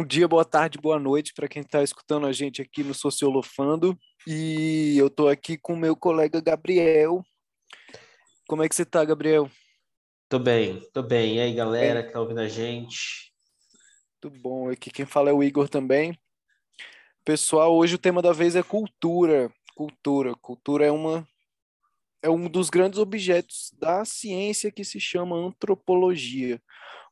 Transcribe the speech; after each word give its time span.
Bom 0.00 0.06
dia, 0.06 0.26
boa 0.26 0.46
tarde, 0.46 0.78
boa 0.78 0.98
noite 0.98 1.34
para 1.34 1.46
quem 1.46 1.60
está 1.60 1.82
escutando 1.82 2.26
a 2.26 2.32
gente 2.32 2.62
aqui 2.62 2.82
no 2.82 2.94
Sociolofando. 2.94 3.94
E 4.26 4.96
eu 4.96 5.08
estou 5.08 5.28
aqui 5.28 5.58
com 5.58 5.74
o 5.74 5.76
meu 5.76 5.94
colega 5.94 6.40
Gabriel. 6.40 7.22
Como 8.48 8.62
é 8.62 8.68
que 8.68 8.74
você 8.74 8.80
está, 8.80 9.04
Gabriel? 9.04 9.50
Tô 10.26 10.38
bem, 10.38 10.80
tô 10.94 11.02
bem. 11.02 11.36
E 11.36 11.40
aí, 11.40 11.52
galera 11.52 12.02
que 12.02 12.14
tá 12.14 12.18
ouvindo 12.18 12.40
a 12.40 12.48
gente? 12.48 13.30
Tudo 14.22 14.40
bom. 14.40 14.70
Aqui 14.70 14.90
quem 14.90 15.04
fala 15.04 15.28
é 15.28 15.34
o 15.34 15.42
Igor 15.42 15.68
também. 15.68 16.18
Pessoal, 17.22 17.76
hoje 17.76 17.96
o 17.96 17.98
tema 17.98 18.22
da 18.22 18.32
vez 18.32 18.56
é 18.56 18.62
cultura. 18.62 19.52
Cultura. 19.74 20.34
Cultura 20.36 20.86
é 20.86 20.90
uma 20.90 21.28
é 22.22 22.30
um 22.30 22.48
dos 22.48 22.70
grandes 22.70 22.98
objetos 22.98 23.70
da 23.78 24.02
ciência 24.06 24.72
que 24.72 24.82
se 24.82 24.98
chama 24.98 25.36
antropologia. 25.36 26.58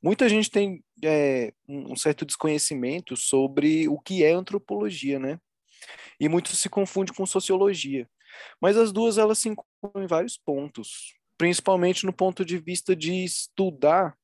Muita 0.02 0.28
gente 0.28 0.50
tem 0.50 0.84
é, 1.02 1.52
um 1.68 1.96
certo 1.96 2.24
desconhecimento 2.24 3.16
sobre 3.16 3.88
o 3.88 3.98
que 3.98 4.24
é 4.24 4.32
antropologia, 4.32 5.18
né? 5.18 5.40
E 6.20 6.28
muito 6.28 6.54
se 6.54 6.68
confunde 6.68 7.12
com 7.12 7.26
sociologia. 7.26 8.08
Mas 8.60 8.76
as 8.76 8.92
duas 8.92 9.18
elas 9.18 9.38
se 9.38 9.48
encontram 9.48 10.02
em 10.02 10.06
vários 10.06 10.36
pontos, 10.36 11.14
principalmente 11.36 12.06
no 12.06 12.12
ponto 12.12 12.44
de 12.44 12.58
vista 12.58 12.94
de 12.94 13.24
estudar 13.24 14.16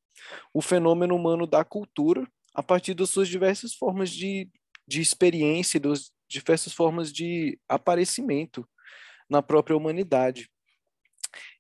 o 0.52 0.60
fenômeno 0.60 1.14
humano 1.16 1.46
da 1.46 1.64
cultura 1.64 2.26
a 2.54 2.62
partir 2.62 2.94
das 2.94 3.10
suas 3.10 3.28
diversas 3.28 3.74
formas 3.74 4.10
de, 4.10 4.48
de 4.86 5.00
experiência, 5.00 5.80
das 5.80 6.12
diversas 6.28 6.72
formas 6.72 7.12
de 7.12 7.58
aparecimento 7.68 8.68
na 9.28 9.42
própria 9.42 9.76
humanidade. 9.76 10.48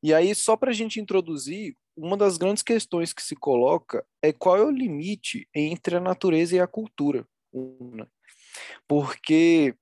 E 0.02 0.14
aí, 0.14 0.34
só 0.34 0.56
para 0.56 0.70
a 0.70 0.74
gente 0.74 1.00
introduzir, 1.00 1.76
uma 1.96 2.16
das 2.16 2.36
grandes 2.36 2.62
questões 2.62 3.12
que 3.12 3.22
se 3.22 3.36
coloca 3.36 4.04
é 4.22 4.32
qual 4.32 4.56
é 4.56 4.62
o 4.62 4.70
limite 4.70 5.48
entre 5.54 5.96
a 5.96 6.00
natureza 6.00 6.56
e 6.56 6.60
a 6.60 6.66
cultura. 6.66 7.26
Porque 8.88 9.74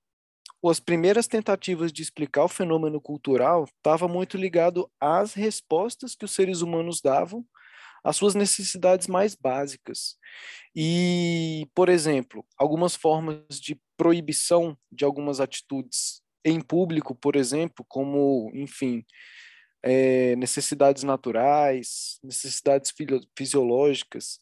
as 0.65 0.79
primeiras 0.79 1.27
tentativas 1.27 1.93
de 1.93 2.02
explicar 2.02 2.45
o 2.45 2.49
fenômeno 2.49 3.01
cultural 3.01 3.65
estavam 3.65 4.09
muito 4.09 4.37
ligado 4.37 4.90
às 5.01 5.35
respostas 5.35 6.15
que 6.15 6.24
os 6.24 6.33
seres 6.33 6.60
humanos 6.60 7.01
davam 7.01 7.45
às 8.05 8.16
suas 8.16 8.35
necessidades 8.35 9.07
mais 9.07 9.35
básicas. 9.35 10.16
E, 10.74 11.68
por 11.74 11.88
exemplo, 11.88 12.45
algumas 12.57 12.96
formas 12.96 13.60
de 13.60 13.80
proibição 13.96 14.77
de 14.90 15.05
algumas 15.05 15.40
atitudes 15.40 16.21
em 16.45 16.60
público, 16.60 17.15
por 17.15 17.37
exemplo, 17.37 17.85
como, 17.88 18.51
enfim, 18.55 19.05
é, 19.83 20.37
necessidades 20.37 21.02
naturais, 21.02 22.19
necessidades 22.23 22.93
fisiológicas, 23.37 24.39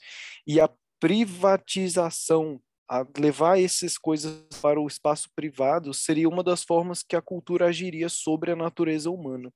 e 0.46 0.60
a 0.60 0.70
privatização, 1.00 2.60
a 2.88 3.06
levar 3.18 3.60
essas 3.60 3.96
coisas 3.96 4.42
para 4.60 4.80
o 4.80 4.86
espaço 4.86 5.30
privado, 5.34 5.94
seria 5.94 6.28
uma 6.28 6.42
das 6.42 6.62
formas 6.62 7.02
que 7.02 7.16
a 7.16 7.22
cultura 7.22 7.66
agiria 7.66 8.08
sobre 8.08 8.50
a 8.50 8.56
natureza 8.56 9.10
humana. 9.10 9.52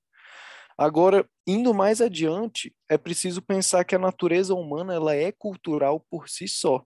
Agora, 0.76 1.28
indo 1.46 1.72
mais 1.72 2.00
adiante, 2.00 2.74
é 2.88 2.98
preciso 2.98 3.40
pensar 3.40 3.84
que 3.84 3.94
a 3.94 3.98
natureza 3.98 4.54
humana 4.54 4.94
ela 4.94 5.14
é 5.14 5.30
cultural 5.30 6.00
por 6.10 6.28
si 6.28 6.48
só. 6.48 6.84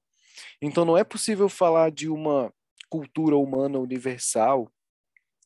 Então, 0.61 0.85
não 0.85 0.97
é 0.97 1.05
possível 1.05 1.49
falar 1.49 1.91
de 1.91 2.09
uma 2.09 2.53
cultura 2.91 3.37
humana 3.37 3.79
universal 3.79 4.71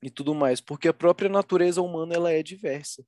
e 0.02 0.10
tudo 0.10 0.34
mais, 0.34 0.60
porque 0.60 0.88
a 0.88 0.92
própria 0.92 1.28
natureza 1.28 1.80
humana 1.80 2.14
ela 2.14 2.32
é 2.32 2.42
diversa. 2.42 3.04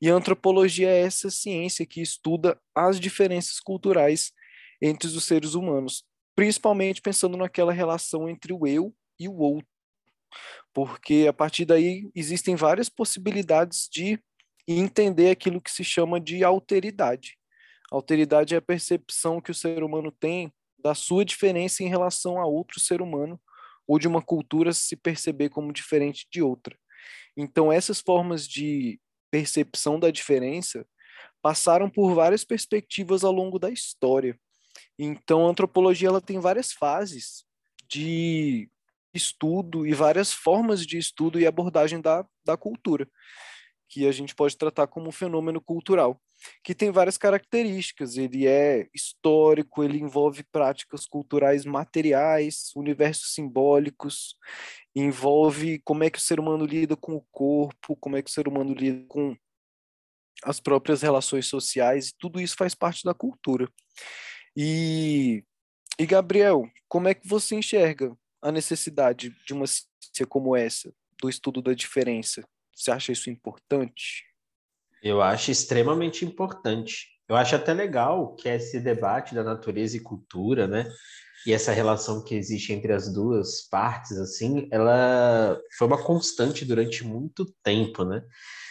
E 0.00 0.10
a 0.10 0.14
antropologia 0.14 0.88
é 0.88 1.00
essa 1.00 1.30
ciência 1.30 1.86
que 1.86 2.02
estuda 2.02 2.60
as 2.74 3.00
diferenças 3.00 3.58
culturais 3.58 4.32
entre 4.80 5.08
os 5.08 5.24
seres 5.24 5.54
humanos, 5.54 6.04
principalmente 6.34 7.00
pensando 7.00 7.36
naquela 7.36 7.72
relação 7.72 8.28
entre 8.28 8.52
o 8.52 8.66
eu 8.66 8.94
e 9.18 9.26
o 9.26 9.36
outro. 9.36 9.66
Porque 10.74 11.26
a 11.26 11.32
partir 11.32 11.64
daí 11.64 12.10
existem 12.14 12.54
várias 12.54 12.90
possibilidades 12.90 13.88
de 13.90 14.18
entender 14.68 15.30
aquilo 15.30 15.60
que 15.60 15.70
se 15.70 15.82
chama 15.82 16.20
de 16.20 16.44
alteridade. 16.44 17.38
Alteridade 17.90 18.54
é 18.54 18.58
a 18.58 18.62
percepção 18.62 19.40
que 19.40 19.50
o 19.50 19.54
ser 19.54 19.82
humano 19.82 20.12
tem 20.12 20.52
da 20.78 20.94
sua 20.94 21.24
diferença 21.24 21.82
em 21.82 21.88
relação 21.88 22.38
a 22.38 22.44
outro 22.44 22.78
ser 22.80 23.00
humano 23.00 23.40
ou 23.86 23.98
de 23.98 24.08
uma 24.08 24.22
cultura 24.22 24.72
se 24.72 24.96
perceber 24.96 25.48
como 25.48 25.72
diferente 25.72 26.26
de 26.30 26.42
outra. 26.42 26.76
Então, 27.36 27.72
essas 27.72 28.00
formas 28.00 28.46
de 28.46 29.00
percepção 29.30 30.00
da 30.00 30.10
diferença 30.10 30.86
passaram 31.42 31.88
por 31.88 32.14
várias 32.14 32.44
perspectivas 32.44 33.22
ao 33.22 33.32
longo 33.32 33.58
da 33.58 33.70
história. 33.70 34.38
Então, 34.98 35.46
a 35.46 35.50
antropologia 35.50 36.08
ela 36.08 36.20
tem 36.20 36.38
várias 36.40 36.72
fases 36.72 37.44
de 37.88 38.68
estudo 39.14 39.86
e 39.86 39.94
várias 39.94 40.32
formas 40.32 40.84
de 40.84 40.98
estudo 40.98 41.38
e 41.38 41.46
abordagem 41.46 42.00
da, 42.00 42.26
da 42.44 42.56
cultura, 42.56 43.08
que 43.88 44.06
a 44.06 44.12
gente 44.12 44.34
pode 44.34 44.56
tratar 44.56 44.86
como 44.86 45.08
um 45.08 45.12
fenômeno 45.12 45.60
cultural 45.60 46.20
que 46.62 46.74
tem 46.74 46.90
várias 46.90 47.16
características. 47.16 48.16
Ele 48.16 48.46
é 48.46 48.88
histórico, 48.94 49.82
ele 49.82 49.98
envolve 49.98 50.44
práticas 50.52 51.06
culturais 51.06 51.64
materiais, 51.64 52.70
universos 52.76 53.34
simbólicos, 53.34 54.36
envolve 54.94 55.80
como 55.84 56.04
é 56.04 56.10
que 56.10 56.18
o 56.18 56.22
ser 56.22 56.40
humano 56.40 56.64
lida 56.64 56.96
com 56.96 57.14
o 57.14 57.26
corpo, 57.30 57.96
como 57.96 58.16
é 58.16 58.22
que 58.22 58.30
o 58.30 58.32
ser 58.32 58.48
humano 58.48 58.74
lida 58.74 59.04
com 59.08 59.36
as 60.44 60.60
próprias 60.60 61.02
relações 61.02 61.46
sociais, 61.46 62.08
e 62.08 62.14
tudo 62.18 62.40
isso 62.40 62.56
faz 62.56 62.74
parte 62.74 63.04
da 63.04 63.14
cultura. 63.14 63.68
E, 64.54 65.44
e 65.98 66.06
Gabriel, 66.06 66.68
como 66.88 67.08
é 67.08 67.14
que 67.14 67.26
você 67.26 67.56
enxerga 67.56 68.16
a 68.42 68.52
necessidade 68.52 69.34
de 69.46 69.52
uma 69.54 69.66
ciência 69.66 70.26
como 70.28 70.54
essa, 70.54 70.92
do 71.20 71.28
estudo 71.28 71.62
da 71.62 71.72
diferença? 71.72 72.46
Você 72.74 72.90
acha 72.90 73.12
isso 73.12 73.30
importante? 73.30 74.24
Eu 75.02 75.22
acho 75.22 75.50
extremamente 75.50 76.24
importante. 76.24 77.06
Eu 77.28 77.36
acho 77.36 77.56
até 77.56 77.72
legal 77.72 78.34
que 78.34 78.48
esse 78.48 78.80
debate 78.80 79.34
da 79.34 79.42
natureza 79.42 79.96
e 79.96 80.00
cultura, 80.00 80.66
né? 80.66 80.88
E 81.46 81.52
essa 81.52 81.72
relação 81.72 82.24
que 82.24 82.34
existe 82.34 82.72
entre 82.72 82.92
as 82.92 83.12
duas 83.12 83.68
partes, 83.68 84.18
assim, 84.18 84.68
ela 84.70 85.58
foi 85.78 85.86
uma 85.86 86.02
constante 86.02 86.64
durante 86.64 87.04
muito 87.04 87.46
tempo, 87.62 88.04
né? 88.04 88.22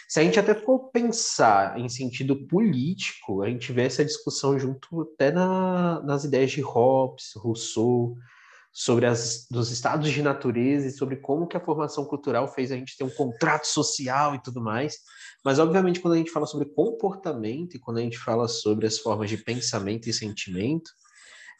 Se 0.08 0.20
a 0.20 0.22
gente 0.22 0.38
até 0.38 0.54
for 0.54 0.90
pensar 0.90 1.78
em 1.80 1.88
sentido 1.88 2.46
político, 2.46 3.42
a 3.42 3.48
gente 3.48 3.72
vê 3.72 3.82
essa 3.82 4.04
discussão 4.04 4.58
junto 4.58 5.00
até 5.02 5.32
na, 5.32 6.00
nas 6.02 6.24
ideias 6.24 6.52
de 6.52 6.60
Hobbes, 6.60 7.32
Rousseau, 7.34 8.14
sobre 8.78 9.06
as 9.06 9.46
dos 9.50 9.70
estados 9.70 10.10
de 10.10 10.20
natureza 10.20 10.86
e 10.86 10.90
sobre 10.90 11.16
como 11.16 11.46
que 11.46 11.56
a 11.56 11.64
formação 11.64 12.04
cultural 12.04 12.46
fez 12.46 12.70
a 12.70 12.76
gente 12.76 12.94
ter 12.94 13.04
um 13.04 13.10
contrato 13.10 13.66
social 13.66 14.34
e 14.34 14.42
tudo 14.42 14.60
mais. 14.60 14.98
Mas 15.42 15.58
obviamente 15.58 15.98
quando 15.98 16.12
a 16.12 16.18
gente 16.18 16.30
fala 16.30 16.44
sobre 16.44 16.68
comportamento 16.68 17.74
e 17.74 17.78
quando 17.78 17.96
a 17.96 18.02
gente 18.02 18.18
fala 18.18 18.46
sobre 18.46 18.86
as 18.86 18.98
formas 18.98 19.30
de 19.30 19.38
pensamento 19.38 20.10
e 20.10 20.12
sentimento, 20.12 20.90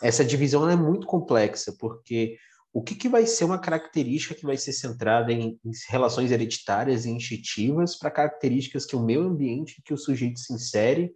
essa 0.02 0.22
divisão 0.22 0.68
é 0.68 0.76
muito 0.76 1.06
complexa, 1.06 1.74
porque 1.80 2.36
o 2.70 2.82
que, 2.82 2.94
que 2.94 3.08
vai 3.08 3.26
ser 3.26 3.44
uma 3.44 3.58
característica 3.58 4.34
que 4.34 4.44
vai 4.44 4.58
ser 4.58 4.74
centrada 4.74 5.32
em, 5.32 5.58
em 5.64 5.70
relações 5.88 6.30
hereditárias 6.30 7.06
e 7.06 7.10
instintivas 7.10 7.98
para 7.98 8.10
características 8.10 8.84
que 8.84 8.94
o 8.94 9.02
meio 9.02 9.22
ambiente 9.22 9.80
que 9.82 9.94
o 9.94 9.98
sujeito 9.98 10.38
se 10.38 10.52
insere 10.52 11.14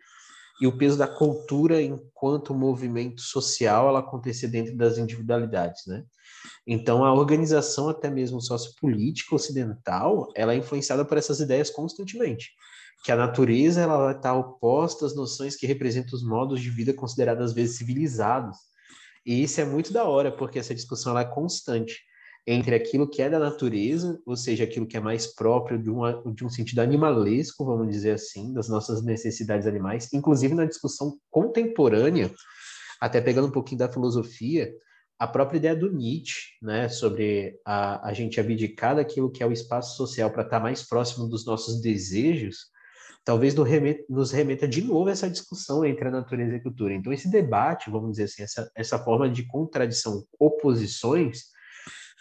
e 0.60 0.66
o 0.66 0.76
peso 0.76 0.98
da 0.98 1.06
cultura 1.06 1.80
enquanto 1.80 2.54
movimento 2.54 3.20
social 3.20 3.88
ela 3.88 4.00
acontecer 4.00 4.48
dentro 4.48 4.76
das 4.76 4.98
individualidades, 4.98 5.86
né? 5.86 6.04
Então 6.66 7.04
a 7.04 7.12
organização 7.12 7.88
até 7.88 8.10
mesmo 8.10 8.40
sociopolítica 8.40 9.34
ocidental, 9.34 10.28
ela 10.34 10.52
é 10.52 10.56
influenciada 10.56 11.04
por 11.04 11.16
essas 11.16 11.40
ideias 11.40 11.70
constantemente, 11.70 12.50
que 13.04 13.10
a 13.10 13.16
natureza 13.16 13.80
ela 13.80 14.12
estar 14.12 14.34
oposta 14.34 15.06
às 15.06 15.14
noções 15.14 15.56
que 15.56 15.66
representam 15.66 16.14
os 16.14 16.22
modos 16.22 16.60
de 16.60 16.70
vida 16.70 16.92
considerados 16.92 17.46
às 17.46 17.52
vezes 17.52 17.76
civilizados. 17.76 18.56
E 19.24 19.42
isso 19.42 19.60
é 19.60 19.64
muito 19.64 19.92
da 19.92 20.04
hora, 20.04 20.30
porque 20.30 20.58
essa 20.58 20.74
discussão 20.74 21.12
ela 21.12 21.22
é 21.22 21.24
constante 21.24 22.09
entre 22.46 22.74
aquilo 22.74 23.08
que 23.08 23.22
é 23.22 23.28
da 23.28 23.38
natureza, 23.38 24.20
ou 24.24 24.36
seja, 24.36 24.64
aquilo 24.64 24.86
que 24.86 24.96
é 24.96 25.00
mais 25.00 25.26
próprio 25.26 25.78
de, 25.78 25.90
uma, 25.90 26.22
de 26.32 26.44
um 26.44 26.48
sentido 26.48 26.80
animalesco, 26.80 27.64
vamos 27.64 27.88
dizer 27.90 28.12
assim, 28.12 28.52
das 28.52 28.68
nossas 28.68 29.04
necessidades 29.04 29.66
animais, 29.66 30.12
inclusive 30.12 30.54
na 30.54 30.64
discussão 30.64 31.18
contemporânea, 31.30 32.32
até 33.00 33.20
pegando 33.20 33.48
um 33.48 33.52
pouquinho 33.52 33.78
da 33.78 33.92
filosofia, 33.92 34.72
a 35.18 35.26
própria 35.26 35.58
ideia 35.58 35.76
do 35.76 35.92
Nietzsche, 35.92 36.56
né, 36.62 36.88
sobre 36.88 37.58
a, 37.64 38.08
a 38.08 38.12
gente 38.14 38.40
abdicar 38.40 38.96
daquilo 38.96 39.30
que 39.30 39.42
é 39.42 39.46
o 39.46 39.52
espaço 39.52 39.96
social 39.96 40.30
para 40.30 40.42
estar 40.42 40.60
mais 40.60 40.82
próximo 40.82 41.28
dos 41.28 41.44
nossos 41.44 41.80
desejos, 41.80 42.70
talvez 43.22 43.54
nos 44.08 44.32
remeta 44.32 44.66
de 44.66 44.82
novo 44.82 45.10
essa 45.10 45.28
discussão 45.28 45.84
entre 45.84 46.08
a 46.08 46.10
natureza 46.10 46.54
e 46.54 46.56
a 46.56 46.62
cultura. 46.62 46.94
Então, 46.94 47.12
esse 47.12 47.30
debate, 47.30 47.90
vamos 47.90 48.12
dizer 48.12 48.24
assim, 48.24 48.42
essa, 48.42 48.70
essa 48.74 48.98
forma 48.98 49.28
de 49.28 49.46
contradição, 49.46 50.24
oposições, 50.38 51.44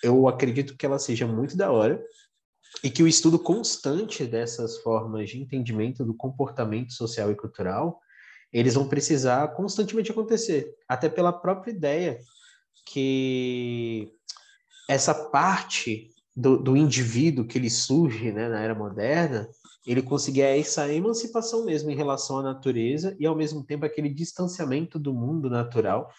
eu 0.04 0.28
acredito 0.28 0.76
que 0.78 0.86
ela 0.86 1.00
seja 1.00 1.28
muito 1.28 1.56
da 1.58 1.72
hora 1.72 2.04
e 2.84 2.90
que 2.90 3.04
o 3.04 3.08
estudo 3.08 3.40
constante 3.40 4.26
dessas 4.26 4.78
formas 4.80 5.30
de 5.30 5.40
entendimento 5.40 6.06
do 6.06 6.14
comportamento 6.14 6.94
social 6.94 7.32
e 7.32 7.36
cultural, 7.36 8.00
eles 8.54 8.74
vão 8.74 8.88
precisar 8.88 9.48
constantemente 9.50 10.12
acontecer, 10.12 10.74
até 10.88 11.10
pela 11.10 11.34
própria 11.34 11.72
ideia 11.72 12.20
que 12.86 14.12
essa 14.88 15.14
parte 15.14 16.10
do, 16.36 16.58
do 16.58 16.78
indivíduo 16.78 17.46
que 17.46 17.58
ele 17.58 17.70
surge 17.70 18.32
né, 18.32 18.48
na 18.48 18.62
era 18.62 18.74
moderna, 18.74 19.48
ele 19.86 20.02
conseguia 20.02 20.58
essa 20.58 20.92
emancipação 20.92 21.66
mesmo 21.66 21.90
em 21.90 21.96
relação 21.96 22.40
à 22.40 22.44
natureza 22.44 23.16
e, 23.20 23.26
ao 23.26 23.36
mesmo 23.36 23.64
tempo, 23.64 23.86
aquele 23.86 24.10
distanciamento 24.10 24.98
do 25.00 25.14
mundo 25.14 25.50
natural 25.50 26.10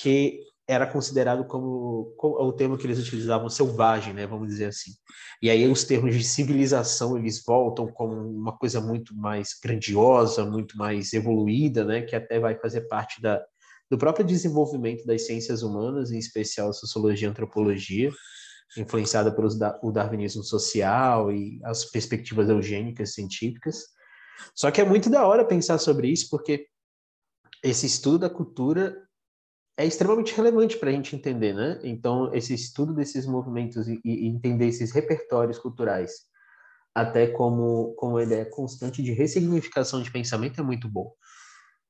que 0.00 0.40
era 0.68 0.86
considerado 0.86 1.46
como, 1.46 2.12
como, 2.18 2.34
o 2.34 2.52
termo 2.52 2.76
que 2.76 2.86
eles 2.86 2.98
utilizavam 2.98 3.48
selvagem, 3.48 4.12
né, 4.12 4.26
vamos 4.26 4.48
dizer 4.48 4.66
assim. 4.66 4.92
E 5.40 5.48
aí 5.48 5.66
os 5.66 5.82
termos 5.82 6.14
de 6.14 6.22
civilização 6.22 7.16
eles 7.16 7.42
voltam 7.42 7.86
como 7.86 8.12
uma 8.14 8.54
coisa 8.56 8.78
muito 8.78 9.16
mais 9.16 9.54
grandiosa, 9.62 10.44
muito 10.44 10.76
mais 10.76 11.14
evoluída, 11.14 11.86
né, 11.86 12.02
que 12.02 12.14
até 12.14 12.38
vai 12.38 12.54
fazer 12.58 12.82
parte 12.82 13.22
da, 13.22 13.42
do 13.90 13.96
próprio 13.96 14.26
desenvolvimento 14.26 15.06
das 15.06 15.24
ciências 15.24 15.62
humanas, 15.62 16.10
em 16.10 16.18
especial 16.18 16.70
sociologia 16.74 17.26
e 17.26 17.30
antropologia, 17.30 18.10
influenciada 18.76 19.34
pelo 19.34 19.48
o 19.82 19.90
darwinismo 19.90 20.44
social 20.44 21.32
e 21.32 21.58
as 21.64 21.86
perspectivas 21.86 22.50
eugênicas 22.50 23.14
científicas. 23.14 23.84
Só 24.54 24.70
que 24.70 24.82
é 24.82 24.84
muito 24.84 25.08
da 25.08 25.26
hora 25.26 25.46
pensar 25.46 25.78
sobre 25.78 26.08
isso, 26.08 26.28
porque 26.30 26.66
esse 27.64 27.86
estudo 27.86 28.18
da 28.18 28.30
cultura 28.30 29.07
é 29.78 29.86
extremamente 29.86 30.34
relevante 30.34 30.76
para 30.76 30.90
a 30.90 30.92
gente 30.92 31.14
entender, 31.14 31.54
né? 31.54 31.78
Então, 31.84 32.34
esse 32.34 32.52
estudo 32.52 32.92
desses 32.92 33.24
movimentos 33.24 33.86
e, 33.86 34.00
e, 34.04 34.26
entender 34.26 34.66
esses 34.66 34.90
repertórios 34.90 35.56
culturais, 35.56 36.26
até 36.92 37.28
como, 37.28 37.94
como 37.94 38.14
uma 38.14 38.24
ideia 38.24 38.44
constante 38.44 39.00
de 39.00 39.12
ressignificação 39.12 40.02
de 40.02 40.10
pensamento, 40.10 40.60
é 40.60 40.64
muito 40.64 40.88
bom. 40.88 41.12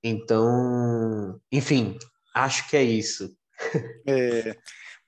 Então, 0.04 1.40
enfim, 1.50 1.96
acho 2.34 2.68
que 2.68 2.76
é 2.76 2.82
isso. 2.82 3.34
É, 4.06 4.54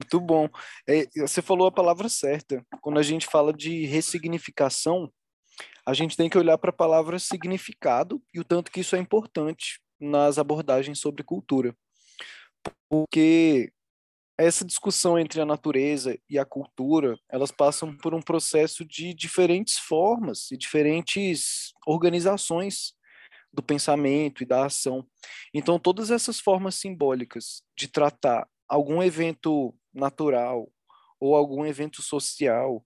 muito 0.02 0.18
bom. 0.18 0.48
É, 0.88 1.06
você 1.18 1.42
falou 1.42 1.66
a 1.66 1.72
palavra 1.72 2.08
certa. 2.08 2.64
Quando 2.80 2.98
a 2.98 3.02
gente 3.02 3.26
fala 3.26 3.52
de 3.52 3.84
ressignificação, 3.84 5.12
a 5.84 5.92
gente 5.92 6.16
tem 6.16 6.30
que 6.30 6.38
olhar 6.38 6.56
para 6.56 6.70
a 6.70 6.72
palavra 6.72 7.18
significado 7.18 8.22
e 8.32 8.40
o 8.40 8.44
tanto 8.44 8.72
que 8.72 8.80
isso 8.80 8.96
é 8.96 8.98
importante 8.98 9.80
nas 10.00 10.38
abordagens 10.38 10.98
sobre 10.98 11.22
cultura 11.22 11.76
porque 12.88 13.72
essa 14.38 14.64
discussão 14.64 15.18
entre 15.18 15.40
a 15.40 15.44
natureza 15.44 16.18
e 16.28 16.38
a 16.38 16.44
cultura, 16.44 17.18
elas 17.28 17.50
passam 17.50 17.94
por 17.96 18.14
um 18.14 18.22
processo 18.22 18.84
de 18.86 19.12
diferentes 19.12 19.78
formas 19.78 20.50
e 20.50 20.56
diferentes 20.56 21.72
organizações 21.86 22.94
do 23.52 23.62
pensamento 23.62 24.42
e 24.42 24.46
da 24.46 24.64
ação. 24.64 25.06
Então, 25.52 25.78
todas 25.78 26.10
essas 26.10 26.40
formas 26.40 26.76
simbólicas 26.76 27.62
de 27.76 27.88
tratar 27.88 28.48
algum 28.68 29.02
evento 29.02 29.74
natural 29.92 30.70
ou 31.18 31.36
algum 31.36 31.66
evento 31.66 32.00
social 32.00 32.82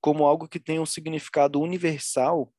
como 0.00 0.24
algo 0.24 0.48
que 0.48 0.60
tem 0.60 0.78
um 0.78 0.86
significado 0.86 1.60
universal 1.60 2.52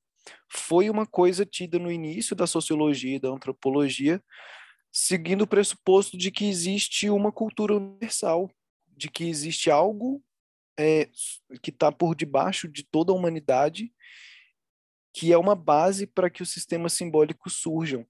foi 0.52 0.90
uma 0.90 1.06
coisa 1.06 1.46
tida 1.46 1.80
no 1.80 1.92
início 1.92 2.36
da 2.36 2.48
sociologia 2.48 3.16
e 3.16 3.20
da 3.20 3.30
antropologia 3.30 4.22
seguindo 4.98 5.42
o 5.42 5.48
pressuposto 5.48 6.18
de 6.18 6.32
que 6.32 6.46
existe 6.46 7.10
uma 7.10 7.30
cultura 7.30 7.76
universal, 7.76 8.50
de 8.88 9.10
que 9.10 9.26
existe 9.26 9.70
algo 9.70 10.24
é, 10.80 11.10
que 11.62 11.70
está 11.70 11.92
por 11.92 12.16
debaixo 12.16 12.66
de 12.70 12.82
toda 12.82 13.12
a 13.12 13.16
humanidade, 13.16 13.92
que 15.14 15.34
é 15.34 15.38
uma 15.38 15.54
base 15.54 16.08
para 16.08 16.30
que 16.30 16.42
os 16.42 16.50
sistemas 16.50 16.94
simbólicos 16.94 17.58
surjam. 17.58 18.08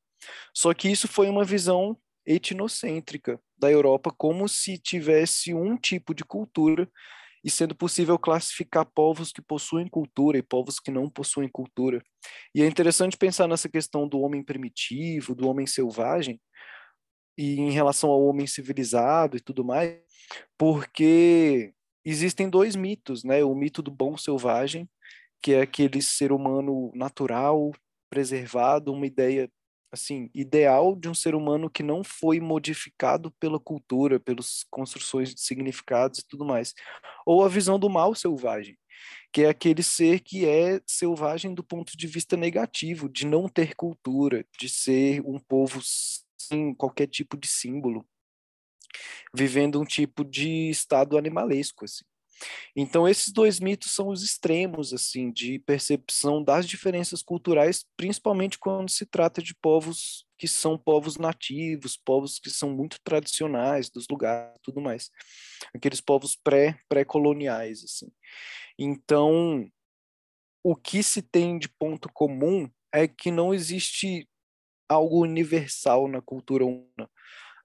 Só 0.54 0.76
que 0.76 0.88
isso 0.88 1.08
foi 1.08 1.28
uma 1.28 1.44
visão 1.44 1.98
etnocêntrica 2.24 3.42
da 3.58 3.72
Europa, 3.72 4.14
como 4.16 4.48
se 4.48 4.78
tivesse 4.78 5.56
um 5.56 5.76
tipo 5.76 6.14
de 6.14 6.24
cultura 6.24 6.88
e 7.44 7.50
sendo 7.50 7.74
possível 7.74 8.20
classificar 8.20 8.86
povos 8.86 9.32
que 9.32 9.42
possuem 9.42 9.88
cultura 9.88 10.38
e 10.38 10.44
povos 10.44 10.80
que 10.80 10.92
não 10.92 11.10
possuem 11.10 11.50
cultura. 11.50 12.04
E 12.54 12.62
é 12.62 12.68
interessante 12.68 13.18
pensar 13.18 13.48
nessa 13.48 13.70
questão 13.70 14.08
do 14.08 14.20
homem 14.20 14.44
primitivo, 14.44 15.34
do 15.34 15.48
homem 15.48 15.66
selvagem, 15.66 16.40
e 17.38 17.60
em 17.60 17.72
relação 17.72 18.10
ao 18.10 18.24
homem 18.26 18.48
civilizado 18.48 19.38
e 19.38 19.40
tudo 19.40 19.64
mais, 19.64 20.00
porque 20.58 21.74
existem 22.04 22.50
dois 22.50 22.76
mitos, 22.76 23.24
né? 23.24 23.44
O 23.44 23.56
mito 23.56 23.82
do 23.82 23.92
bom 23.92 24.18
selvagem, 24.18 24.90
que 25.42 25.54
é 25.54 25.62
aquele 25.62 26.02
ser 26.02 26.32
humano 26.32 26.92
natural, 26.96 27.72
preservado, 28.10 28.94
uma 28.94 29.06
ideia 29.06 29.50
assim, 29.92 30.30
ideal 30.34 30.96
de 30.96 31.10
um 31.10 31.14
ser 31.14 31.36
humano 31.36 31.70
que 31.70 31.82
não 31.82 32.04
foi 32.04 32.40
modificado 32.40 33.32
pela 33.40 33.60
cultura, 33.60 34.20
pelas 34.20 34.66
construções 34.70 35.34
de 35.34 35.42
significados 35.42 36.20
e 36.20 36.28
tudo 36.28 36.46
mais. 36.46 36.74
Ou 37.26 37.44
a 37.44 37.48
visão 37.48 37.80
do 37.80 37.90
mal 37.90 38.14
selvagem, 38.14 38.78
que 39.32 39.44
é 39.44 39.50
aquele 39.50 39.82
ser 39.84 40.20
que 40.20 40.46
é 40.46 40.82
selvagem 40.86 41.54
do 41.54 41.64
ponto 41.64 41.98
de 41.98 42.08
vista 42.08 42.38
negativo, 42.38 43.10
de 43.10 43.26
não 43.26 43.48
ter 43.48 43.76
cultura, 43.76 44.46
de 44.60 44.70
ser 44.70 45.22
um 45.26 45.40
povo 45.40 45.80
sem 46.48 46.74
qualquer 46.74 47.08
tipo 47.08 47.38
de 47.38 47.48
símbolo, 47.48 48.08
vivendo 49.34 49.80
um 49.80 49.86
tipo 49.86 50.24
de 50.24 50.70
estado 50.70 51.18
animalesco, 51.18 51.86
assim. 51.86 52.06
Então 52.76 53.08
esses 53.08 53.32
dois 53.32 53.60
mitos 53.60 53.94
são 53.94 54.10
os 54.10 54.22
extremos 54.22 54.94
assim 54.94 55.32
de 55.32 55.60
percepção 55.60 56.44
das 56.44 56.68
diferenças 56.68 57.24
culturais, 57.24 57.86
principalmente 57.96 58.60
quando 58.60 58.90
se 58.90 59.06
trata 59.06 59.42
de 59.42 59.56
povos 59.56 60.26
que 60.38 60.48
são 60.48 60.78
povos 60.78 61.16
nativos, 61.16 61.96
povos 61.96 62.38
que 62.40 62.50
são 62.50 62.70
muito 62.70 63.00
tradicionais 63.04 63.90
dos 63.90 64.06
lugares, 64.10 64.58
tudo 64.62 64.82
mais. 64.82 65.10
Aqueles 65.74 66.02
povos 66.02 66.36
pré 66.36 66.78
pré-coloniais 66.90 67.84
assim. 67.84 68.12
Então, 68.78 69.66
o 70.62 70.76
que 70.76 71.02
se 71.02 71.22
tem 71.22 71.58
de 71.58 71.70
ponto 71.70 72.10
comum 72.12 72.70
é 72.94 73.08
que 73.08 73.32
não 73.32 73.54
existe 73.54 74.28
algo 74.88 75.22
universal 75.22 76.08
na 76.08 76.22
cultura 76.22 76.66
humana, 76.66 77.10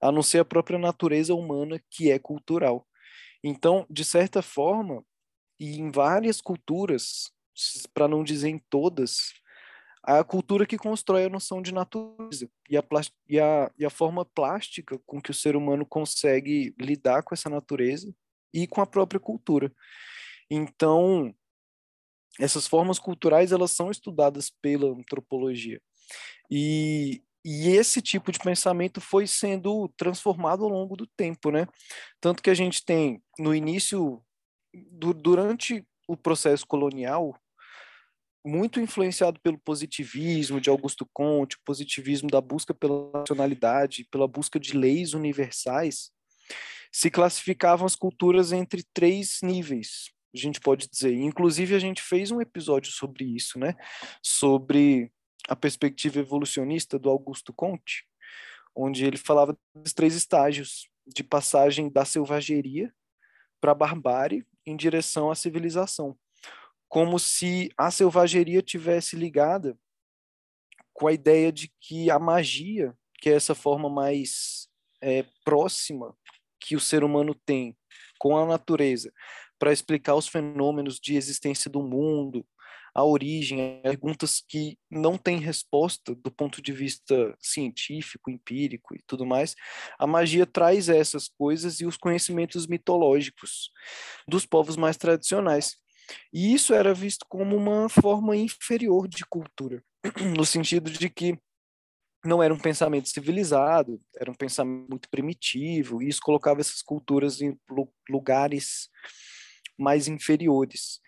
a 0.01 0.11
não 0.11 0.23
ser 0.23 0.39
a 0.39 0.45
própria 0.45 0.79
natureza 0.79 1.33
humana 1.33 1.81
que 1.89 2.11
é 2.11 2.19
cultural. 2.19 2.87
Então, 3.43 3.85
de 3.89 4.05
certa 4.05 4.41
forma, 4.41 5.03
e 5.59 5.79
em 5.79 5.91
várias 5.91 6.41
culturas, 6.41 7.31
para 7.93 8.07
não 8.07 8.23
dizer 8.23 8.49
em 8.49 8.59
todas, 8.69 9.33
a 10.03 10.23
cultura 10.23 10.65
que 10.65 10.77
constrói 10.77 11.25
a 11.25 11.29
noção 11.29 11.61
de 11.61 11.71
natureza 11.71 12.49
e 12.67 12.75
a, 12.75 12.83
e, 13.29 13.39
a, 13.39 13.71
e 13.77 13.85
a 13.85 13.89
forma 13.89 14.25
plástica 14.25 14.99
com 15.05 15.21
que 15.21 15.29
o 15.29 15.33
ser 15.33 15.55
humano 15.55 15.85
consegue 15.85 16.73
lidar 16.79 17.21
com 17.21 17.35
essa 17.35 17.49
natureza 17.49 18.11
e 18.53 18.65
com 18.65 18.81
a 18.81 18.87
própria 18.87 19.19
cultura. 19.19 19.71
Então, 20.49 21.33
essas 22.39 22.67
formas 22.67 22.97
culturais 22.97 23.51
elas 23.51 23.71
são 23.71 23.91
estudadas 23.91 24.49
pela 24.49 24.87
antropologia. 24.87 25.79
E, 26.49 27.23
e 27.43 27.69
esse 27.69 28.01
tipo 28.01 28.31
de 28.31 28.39
pensamento 28.39 28.99
foi 29.01 29.25
sendo 29.27 29.87
transformado 29.97 30.63
ao 30.63 30.69
longo 30.69 30.95
do 30.95 31.07
tempo, 31.07 31.51
né? 31.51 31.67
Tanto 32.19 32.41
que 32.41 32.49
a 32.49 32.53
gente 32.53 32.83
tem, 32.83 33.21
no 33.39 33.53
início, 33.53 34.21
do, 34.73 35.13
durante 35.13 35.85
o 36.07 36.15
processo 36.17 36.65
colonial, 36.67 37.35
muito 38.45 38.79
influenciado 38.79 39.39
pelo 39.39 39.57
positivismo 39.57 40.59
de 40.59 40.69
Augusto 40.69 41.07
Comte, 41.13 41.55
o 41.57 41.61
positivismo 41.63 42.29
da 42.29 42.41
busca 42.41 42.73
pela 42.73 43.11
nacionalidade, 43.13 44.07
pela 44.11 44.27
busca 44.27 44.59
de 44.59 44.75
leis 44.75 45.13
universais, 45.13 46.11
se 46.91 47.09
classificavam 47.09 47.85
as 47.85 47.95
culturas 47.95 48.51
entre 48.51 48.83
três 48.93 49.39
níveis, 49.41 50.11
a 50.33 50.37
gente 50.37 50.59
pode 50.59 50.89
dizer. 50.89 51.13
Inclusive, 51.13 51.75
a 51.75 51.79
gente 51.79 52.01
fez 52.01 52.31
um 52.31 52.41
episódio 52.41 52.91
sobre 52.91 53.25
isso, 53.25 53.59
né? 53.59 53.75
Sobre 54.23 55.11
a 55.47 55.55
perspectiva 55.55 56.19
evolucionista 56.19 56.97
do 56.99 57.09
Augusto 57.09 57.53
Comte, 57.53 58.05
onde 58.75 59.05
ele 59.05 59.17
falava 59.17 59.57
dos 59.75 59.93
três 59.93 60.15
estágios 60.15 60.89
de 61.05 61.23
passagem 61.23 61.89
da 61.89 62.05
selvageria 62.05 62.93
para 63.59 63.71
a 63.71 63.75
barbárie 63.75 64.45
em 64.65 64.75
direção 64.75 65.29
à 65.29 65.35
civilização, 65.35 66.17
como 66.87 67.17
se 67.19 67.71
a 67.77 67.89
selvageria 67.89 68.61
tivesse 68.61 69.15
ligada 69.15 69.77
com 70.93 71.07
a 71.07 71.13
ideia 71.13 71.51
de 71.51 71.71
que 71.79 72.11
a 72.11 72.19
magia, 72.19 72.95
que 73.19 73.29
é 73.29 73.33
essa 73.33 73.55
forma 73.55 73.89
mais 73.89 74.67
é, 75.01 75.25
próxima 75.43 76.15
que 76.59 76.75
o 76.75 76.79
ser 76.79 77.03
humano 77.03 77.33
tem 77.33 77.75
com 78.19 78.37
a 78.37 78.45
natureza 78.45 79.11
para 79.57 79.73
explicar 79.73 80.15
os 80.15 80.27
fenômenos 80.27 80.99
de 80.99 81.15
existência 81.15 81.69
do 81.69 81.81
mundo, 81.81 82.45
a 82.93 83.03
origem, 83.03 83.81
perguntas 83.81 84.43
que 84.47 84.77
não 84.89 85.17
têm 85.17 85.39
resposta 85.39 86.13
do 86.13 86.29
ponto 86.29 86.61
de 86.61 86.73
vista 86.73 87.35
científico, 87.39 88.29
empírico 88.29 88.95
e 88.95 88.99
tudo 89.07 89.25
mais. 89.25 89.55
A 89.97 90.05
magia 90.05 90.45
traz 90.45 90.89
essas 90.89 91.27
coisas 91.27 91.79
e 91.79 91.85
os 91.85 91.97
conhecimentos 91.97 92.67
mitológicos 92.67 93.71
dos 94.27 94.45
povos 94.45 94.75
mais 94.75 94.97
tradicionais. 94.97 95.77
E 96.33 96.53
isso 96.53 96.73
era 96.73 96.93
visto 96.93 97.25
como 97.29 97.55
uma 97.55 97.87
forma 97.87 98.35
inferior 98.35 99.07
de 99.07 99.25
cultura, 99.25 99.81
no 100.35 100.45
sentido 100.45 100.91
de 100.91 101.09
que 101.09 101.37
não 102.23 102.43
era 102.43 102.53
um 102.53 102.59
pensamento 102.59 103.09
civilizado, 103.09 103.99
era 104.15 104.29
um 104.29 104.35
pensamento 104.35 104.87
muito 104.89 105.09
primitivo, 105.09 106.01
e 106.01 106.09
isso 106.09 106.19
colocava 106.21 106.61
essas 106.61 106.81
culturas 106.81 107.41
em 107.41 107.57
lugares 108.09 108.89
mais 109.77 110.07
inferiores. 110.07 110.99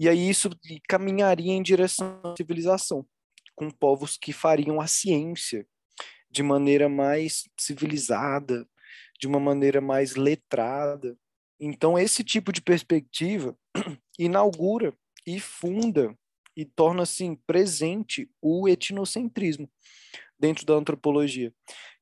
E 0.00 0.08
aí 0.08 0.30
isso 0.30 0.48
caminharia 0.88 1.52
em 1.52 1.62
direção 1.62 2.18
à 2.24 2.34
civilização, 2.34 3.06
com 3.54 3.70
povos 3.70 4.16
que 4.16 4.32
fariam 4.32 4.80
a 4.80 4.86
ciência 4.86 5.66
de 6.30 6.42
maneira 6.42 6.88
mais 6.88 7.44
civilizada, 7.58 8.66
de 9.20 9.26
uma 9.26 9.38
maneira 9.38 9.78
mais 9.78 10.16
letrada. 10.16 11.14
Então, 11.60 11.98
esse 11.98 12.24
tipo 12.24 12.50
de 12.50 12.62
perspectiva 12.62 13.54
inaugura 14.18 14.94
e 15.26 15.38
funda 15.38 16.16
e 16.56 16.64
torna 16.64 17.02
assim 17.02 17.34
presente 17.46 18.26
o 18.40 18.66
etnocentrismo 18.66 19.70
dentro 20.38 20.64
da 20.64 20.72
antropologia, 20.72 21.52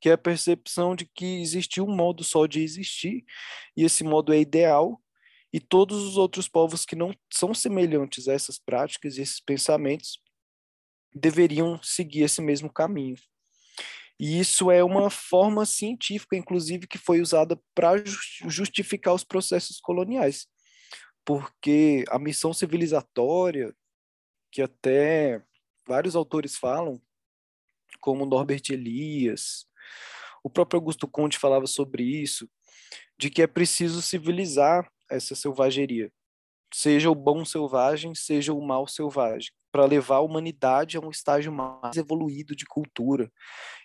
que 0.00 0.08
é 0.08 0.12
a 0.12 0.18
percepção 0.18 0.94
de 0.94 1.04
que 1.04 1.42
existe 1.42 1.80
um 1.80 1.92
modo 1.92 2.22
só 2.22 2.46
de 2.46 2.62
existir 2.62 3.24
e 3.76 3.82
esse 3.82 4.04
modo 4.04 4.32
é 4.32 4.38
ideal 4.38 5.02
e 5.52 5.60
todos 5.60 6.02
os 6.02 6.16
outros 6.16 6.48
povos 6.48 6.84
que 6.84 6.96
não 6.96 7.14
são 7.32 7.54
semelhantes 7.54 8.28
a 8.28 8.32
essas 8.32 8.58
práticas 8.58 9.16
e 9.16 9.22
esses 9.22 9.40
pensamentos 9.40 10.20
deveriam 11.14 11.80
seguir 11.82 12.22
esse 12.22 12.40
mesmo 12.42 12.70
caminho. 12.70 13.16
E 14.20 14.38
isso 14.40 14.70
é 14.70 14.82
uma 14.82 15.10
forma 15.10 15.64
científica, 15.64 16.36
inclusive, 16.36 16.86
que 16.88 16.98
foi 16.98 17.20
usada 17.20 17.58
para 17.74 18.02
justificar 18.48 19.14
os 19.14 19.22
processos 19.22 19.80
coloniais. 19.80 20.46
Porque 21.24 22.04
a 22.08 22.18
missão 22.18 22.52
civilizatória, 22.52 23.72
que 24.50 24.60
até 24.60 25.42
vários 25.86 26.16
autores 26.16 26.56
falam, 26.56 27.00
como 28.00 28.26
Norbert 28.26 28.62
Elias, 28.70 29.66
o 30.42 30.50
próprio 30.50 30.78
Augusto 30.78 31.06
Conte 31.06 31.38
falava 31.38 31.66
sobre 31.66 32.02
isso, 32.02 32.50
de 33.16 33.30
que 33.30 33.42
é 33.42 33.46
preciso 33.46 34.02
civilizar 34.02 34.90
essa 35.10 35.34
selvageria, 35.34 36.10
seja 36.72 37.10
o 37.10 37.14
bom 37.14 37.44
selvagem, 37.44 38.14
seja 38.14 38.52
o 38.52 38.60
mal 38.60 38.86
selvagem, 38.86 39.50
para 39.72 39.84
levar 39.84 40.16
a 40.16 40.20
humanidade 40.20 40.96
a 40.96 41.00
um 41.00 41.10
estágio 41.10 41.52
mais 41.52 41.96
evoluído 41.96 42.54
de 42.54 42.64
cultura. 42.66 43.30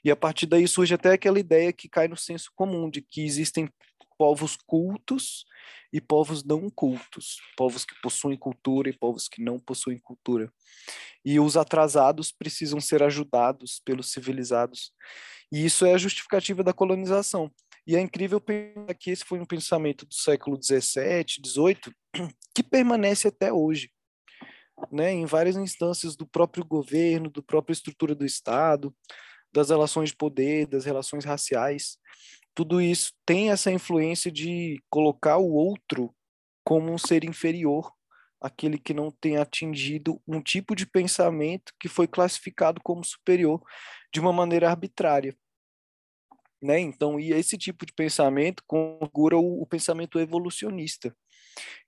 E 0.03 0.11
a 0.11 0.15
partir 0.15 0.45
daí 0.45 0.67
surge 0.67 0.93
até 0.93 1.13
aquela 1.13 1.39
ideia 1.39 1.73
que 1.73 1.89
cai 1.89 2.07
no 2.07 2.17
senso 2.17 2.51
comum 2.55 2.89
de 2.89 3.01
que 3.01 3.21
existem 3.23 3.69
povos 4.17 4.55
cultos 4.55 5.45
e 5.91 6.01
povos 6.01 6.43
não 6.43 6.69
cultos, 6.69 7.37
povos 7.57 7.85
que 7.85 7.93
possuem 8.01 8.37
cultura 8.37 8.89
e 8.89 8.97
povos 8.97 9.27
que 9.27 9.41
não 9.41 9.59
possuem 9.59 9.99
cultura. 9.99 10.51
E 11.23 11.39
os 11.39 11.55
atrasados 11.55 12.31
precisam 12.31 12.79
ser 12.79 13.03
ajudados 13.03 13.81
pelos 13.85 14.11
civilizados. 14.11 14.91
E 15.51 15.65
isso 15.65 15.85
é 15.85 15.93
a 15.93 15.97
justificativa 15.97 16.63
da 16.63 16.73
colonização. 16.73 17.51
E 17.85 17.95
é 17.95 17.99
incrível 17.99 18.39
pensar 18.39 18.93
que 18.93 19.11
esse 19.11 19.25
foi 19.25 19.39
um 19.39 19.45
pensamento 19.45 20.05
do 20.05 20.13
século 20.13 20.57
XVII, 20.61 21.25
XVIII, 21.45 22.29
que 22.55 22.63
permanece 22.63 23.27
até 23.27 23.51
hoje, 23.51 23.91
né, 24.91 25.11
em 25.11 25.25
várias 25.25 25.57
instâncias 25.57 26.15
do 26.15 26.25
próprio 26.25 26.63
governo, 26.63 27.29
do 27.29 27.43
própria 27.43 27.73
estrutura 27.73 28.15
do 28.15 28.25
Estado, 28.25 28.95
das 29.51 29.69
relações 29.69 30.09
de 30.09 30.15
poder, 30.15 30.65
das 30.65 30.85
relações 30.85 31.25
raciais. 31.25 31.97
Tudo 32.55 32.81
isso 32.81 33.11
tem 33.25 33.51
essa 33.51 33.71
influência 33.71 34.31
de 34.31 34.81
colocar 34.89 35.37
o 35.37 35.51
outro 35.51 36.13
como 36.63 36.91
um 36.91 36.97
ser 36.97 37.23
inferior, 37.23 37.91
aquele 38.39 38.77
que 38.77 38.93
não 38.93 39.11
tem 39.11 39.37
atingido 39.37 40.21
um 40.27 40.41
tipo 40.41 40.75
de 40.75 40.85
pensamento 40.85 41.73
que 41.79 41.87
foi 41.87 42.07
classificado 42.07 42.81
como 42.81 43.03
superior 43.03 43.61
de 44.13 44.19
uma 44.19 44.33
maneira 44.33 44.69
arbitrária. 44.69 45.35
Né? 46.63 46.79
Então, 46.79 47.19
e 47.19 47.33
esse 47.33 47.57
tipo 47.57 47.85
de 47.85 47.91
pensamento 47.91 48.63
configura 48.65 49.37
o, 49.37 49.61
o 49.61 49.67
pensamento 49.67 50.17
evolucionista, 50.17 51.13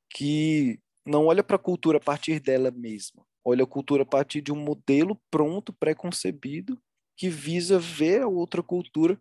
que 0.09 0.77
não 1.05 1.27
olha 1.27 1.41
para 1.41 1.55
a 1.55 1.59
cultura 1.59 1.97
a 1.97 2.01
partir 2.01 2.41
dela 2.41 2.69
mesma, 2.71 3.25
olha 3.41 3.63
a 3.63 3.67
cultura 3.67 4.03
a 4.03 4.05
partir 4.05 4.41
de 4.41 4.51
um 4.51 4.57
modelo 4.57 5.17
pronto, 5.31 5.71
pré-concebido, 5.71 6.77
que 7.15 7.29
visa 7.29 7.79
ver 7.79 8.23
a 8.23 8.27
outra 8.27 8.61
cultura 8.61 9.17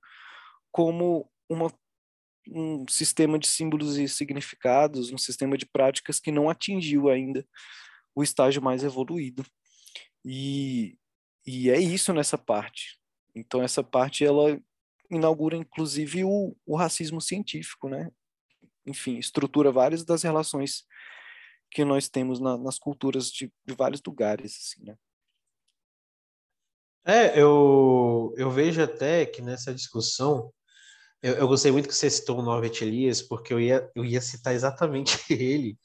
como 0.73 1.31
uma, 1.49 1.73
um 2.49 2.85
sistema 2.89 3.39
de 3.39 3.47
símbolos 3.47 3.97
e 3.97 4.09
significados, 4.09 5.13
um 5.13 5.19
sistema 5.19 5.57
de 5.57 5.67
práticas 5.67 6.19
que 6.19 6.33
não 6.33 6.51
atingiu 6.51 7.09
ainda 7.09 7.47
o 8.13 8.25
estágio 8.25 8.61
mais 8.61 8.83
evoluído. 8.83 9.47
E, 10.25 10.99
e 11.47 11.71
é 11.71 11.79
isso 11.79 12.13
nessa 12.13 12.37
parte. 12.37 12.99
Então, 13.37 13.63
essa 13.63 13.85
parte 13.85 14.25
ela 14.25 14.61
inaugura 15.11 15.57
inclusive 15.57 16.25
o, 16.25 16.57
o 16.67 16.77
racismo 16.77 17.21
científico, 17.21 17.89
né? 17.89 18.11
Enfim, 18.87 19.17
estrutura 19.17 19.73
várias 19.73 20.05
das 20.05 20.23
relações 20.23 20.85
que 21.71 21.85
nós 21.85 22.09
temos 22.09 22.41
na, 22.41 22.57
nas 22.57 22.79
culturas 22.79 23.31
de, 23.31 23.53
de, 23.67 23.75
vários 23.75 24.01
lugares, 24.07 24.57
assim, 24.57 24.85
né? 24.85 24.97
É, 27.07 27.39
eu, 27.39 28.33
eu 28.37 28.51
vejo 28.51 28.83
até 28.83 29.27
que 29.27 29.43
nessa 29.43 29.75
discussão, 29.75 30.53
eu, 31.23 31.35
eu 31.35 31.49
gostei 31.49 31.71
muito 31.71 31.89
que 31.89 31.95
você 31.95 32.09
citou 32.09 32.39
o 32.39 32.43
Norbert 32.43 32.81
Elias, 32.81 33.21
porque 33.21 33.53
eu 33.53 33.61
ia, 33.61 33.91
eu 33.95 34.05
ia 34.05 34.21
citar 34.21 34.55
exatamente 34.55 35.19
ele, 35.31 35.79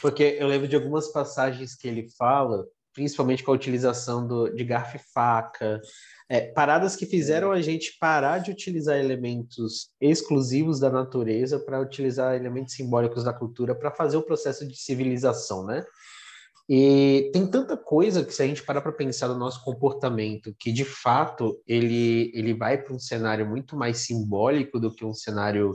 porque 0.00 0.36
eu 0.40 0.48
lembro 0.48 0.66
de 0.66 0.74
algumas 0.74 1.12
passagens 1.12 1.76
que 1.76 1.86
ele 1.86 2.08
fala, 2.16 2.66
principalmente 2.98 3.44
com 3.44 3.52
a 3.52 3.54
utilização 3.54 4.26
do, 4.26 4.48
de 4.48 4.64
garfo 4.64 4.96
e 4.96 5.00
faca, 5.14 5.80
é, 6.28 6.40
paradas 6.40 6.96
que 6.96 7.06
fizeram 7.06 7.52
a 7.52 7.62
gente 7.62 7.96
parar 8.00 8.38
de 8.38 8.50
utilizar 8.50 8.98
elementos 8.98 9.90
exclusivos 10.00 10.80
da 10.80 10.90
natureza 10.90 11.60
para 11.60 11.80
utilizar 11.80 12.34
elementos 12.34 12.74
simbólicos 12.74 13.22
da 13.22 13.32
cultura 13.32 13.72
para 13.72 13.92
fazer 13.92 14.16
o 14.16 14.22
processo 14.22 14.66
de 14.66 14.76
civilização, 14.76 15.64
né? 15.64 15.84
E 16.68 17.30
tem 17.32 17.46
tanta 17.46 17.76
coisa 17.76 18.24
que 18.24 18.34
se 18.34 18.42
a 18.42 18.46
gente 18.48 18.64
parar 18.64 18.80
para 18.80 18.90
pensar 18.90 19.28
no 19.28 19.38
nosso 19.38 19.62
comportamento, 19.62 20.52
que 20.58 20.72
de 20.72 20.84
fato 20.84 21.62
ele, 21.68 22.32
ele 22.34 22.52
vai 22.52 22.82
para 22.82 22.92
um 22.92 22.98
cenário 22.98 23.48
muito 23.48 23.76
mais 23.76 23.98
simbólico 23.98 24.80
do 24.80 24.92
que 24.92 25.04
um 25.04 25.14
cenário 25.14 25.72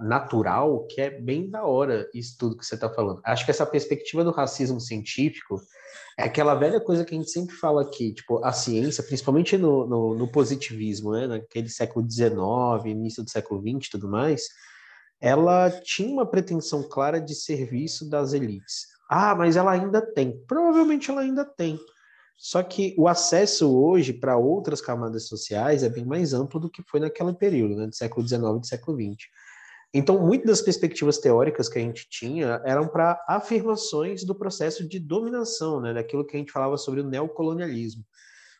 natural, 0.00 0.86
que 0.86 1.00
é 1.00 1.10
bem 1.10 1.48
da 1.48 1.64
hora 1.64 2.08
isso 2.12 2.36
tudo 2.38 2.56
que 2.56 2.66
você 2.66 2.74
está 2.74 2.88
falando. 2.90 3.20
Acho 3.24 3.44
que 3.44 3.50
essa 3.50 3.66
perspectiva 3.66 4.24
do 4.24 4.30
racismo 4.30 4.80
científico 4.80 5.60
é 6.18 6.24
aquela 6.24 6.54
velha 6.54 6.80
coisa 6.80 7.04
que 7.04 7.14
a 7.14 7.18
gente 7.18 7.30
sempre 7.30 7.54
fala 7.54 7.82
aqui, 7.82 8.12
tipo, 8.12 8.44
a 8.44 8.52
ciência, 8.52 9.04
principalmente 9.04 9.56
no, 9.56 9.86
no, 9.86 10.14
no 10.14 10.28
positivismo, 10.28 11.12
né, 11.12 11.28
naquele 11.28 11.68
século 11.68 12.04
XIX, 12.10 12.34
início 12.86 13.22
do 13.22 13.30
século 13.30 13.60
XX 13.60 13.86
e 13.86 13.90
tudo 13.90 14.08
mais, 14.08 14.42
ela 15.20 15.70
tinha 15.70 16.12
uma 16.12 16.26
pretensão 16.26 16.82
clara 16.82 17.20
de 17.20 17.34
serviço 17.34 18.08
das 18.08 18.32
elites. 18.32 18.86
Ah, 19.08 19.34
mas 19.34 19.56
ela 19.56 19.72
ainda 19.72 20.02
tem. 20.02 20.44
Provavelmente 20.46 21.10
ela 21.10 21.20
ainda 21.20 21.44
tem. 21.44 21.78
Só 22.38 22.62
que 22.62 22.94
o 22.96 23.08
acesso 23.08 23.76
hoje 23.76 24.12
para 24.12 24.36
outras 24.36 24.80
camadas 24.80 25.26
sociais 25.26 25.82
é 25.82 25.88
bem 25.88 26.04
mais 26.04 26.32
amplo 26.32 26.60
do 26.60 26.70
que 26.70 26.84
foi 26.88 27.00
naquele 27.00 27.34
período, 27.34 27.74
né, 27.74 27.88
do 27.88 27.96
século 27.96 28.26
XIX 28.26 28.42
e 28.42 28.60
do 28.60 28.66
século 28.66 28.96
XX. 28.96 29.26
Então, 29.92 30.24
muitas 30.24 30.46
das 30.46 30.62
perspectivas 30.62 31.18
teóricas 31.18 31.68
que 31.68 31.78
a 31.78 31.82
gente 31.82 32.06
tinha 32.08 32.62
eram 32.64 32.86
para 32.86 33.20
afirmações 33.26 34.24
do 34.24 34.36
processo 34.36 34.86
de 34.86 35.00
dominação, 35.00 35.80
né, 35.80 35.92
daquilo 35.92 36.24
que 36.24 36.36
a 36.36 36.38
gente 36.38 36.52
falava 36.52 36.76
sobre 36.76 37.00
o 37.00 37.08
neocolonialismo. 37.08 38.04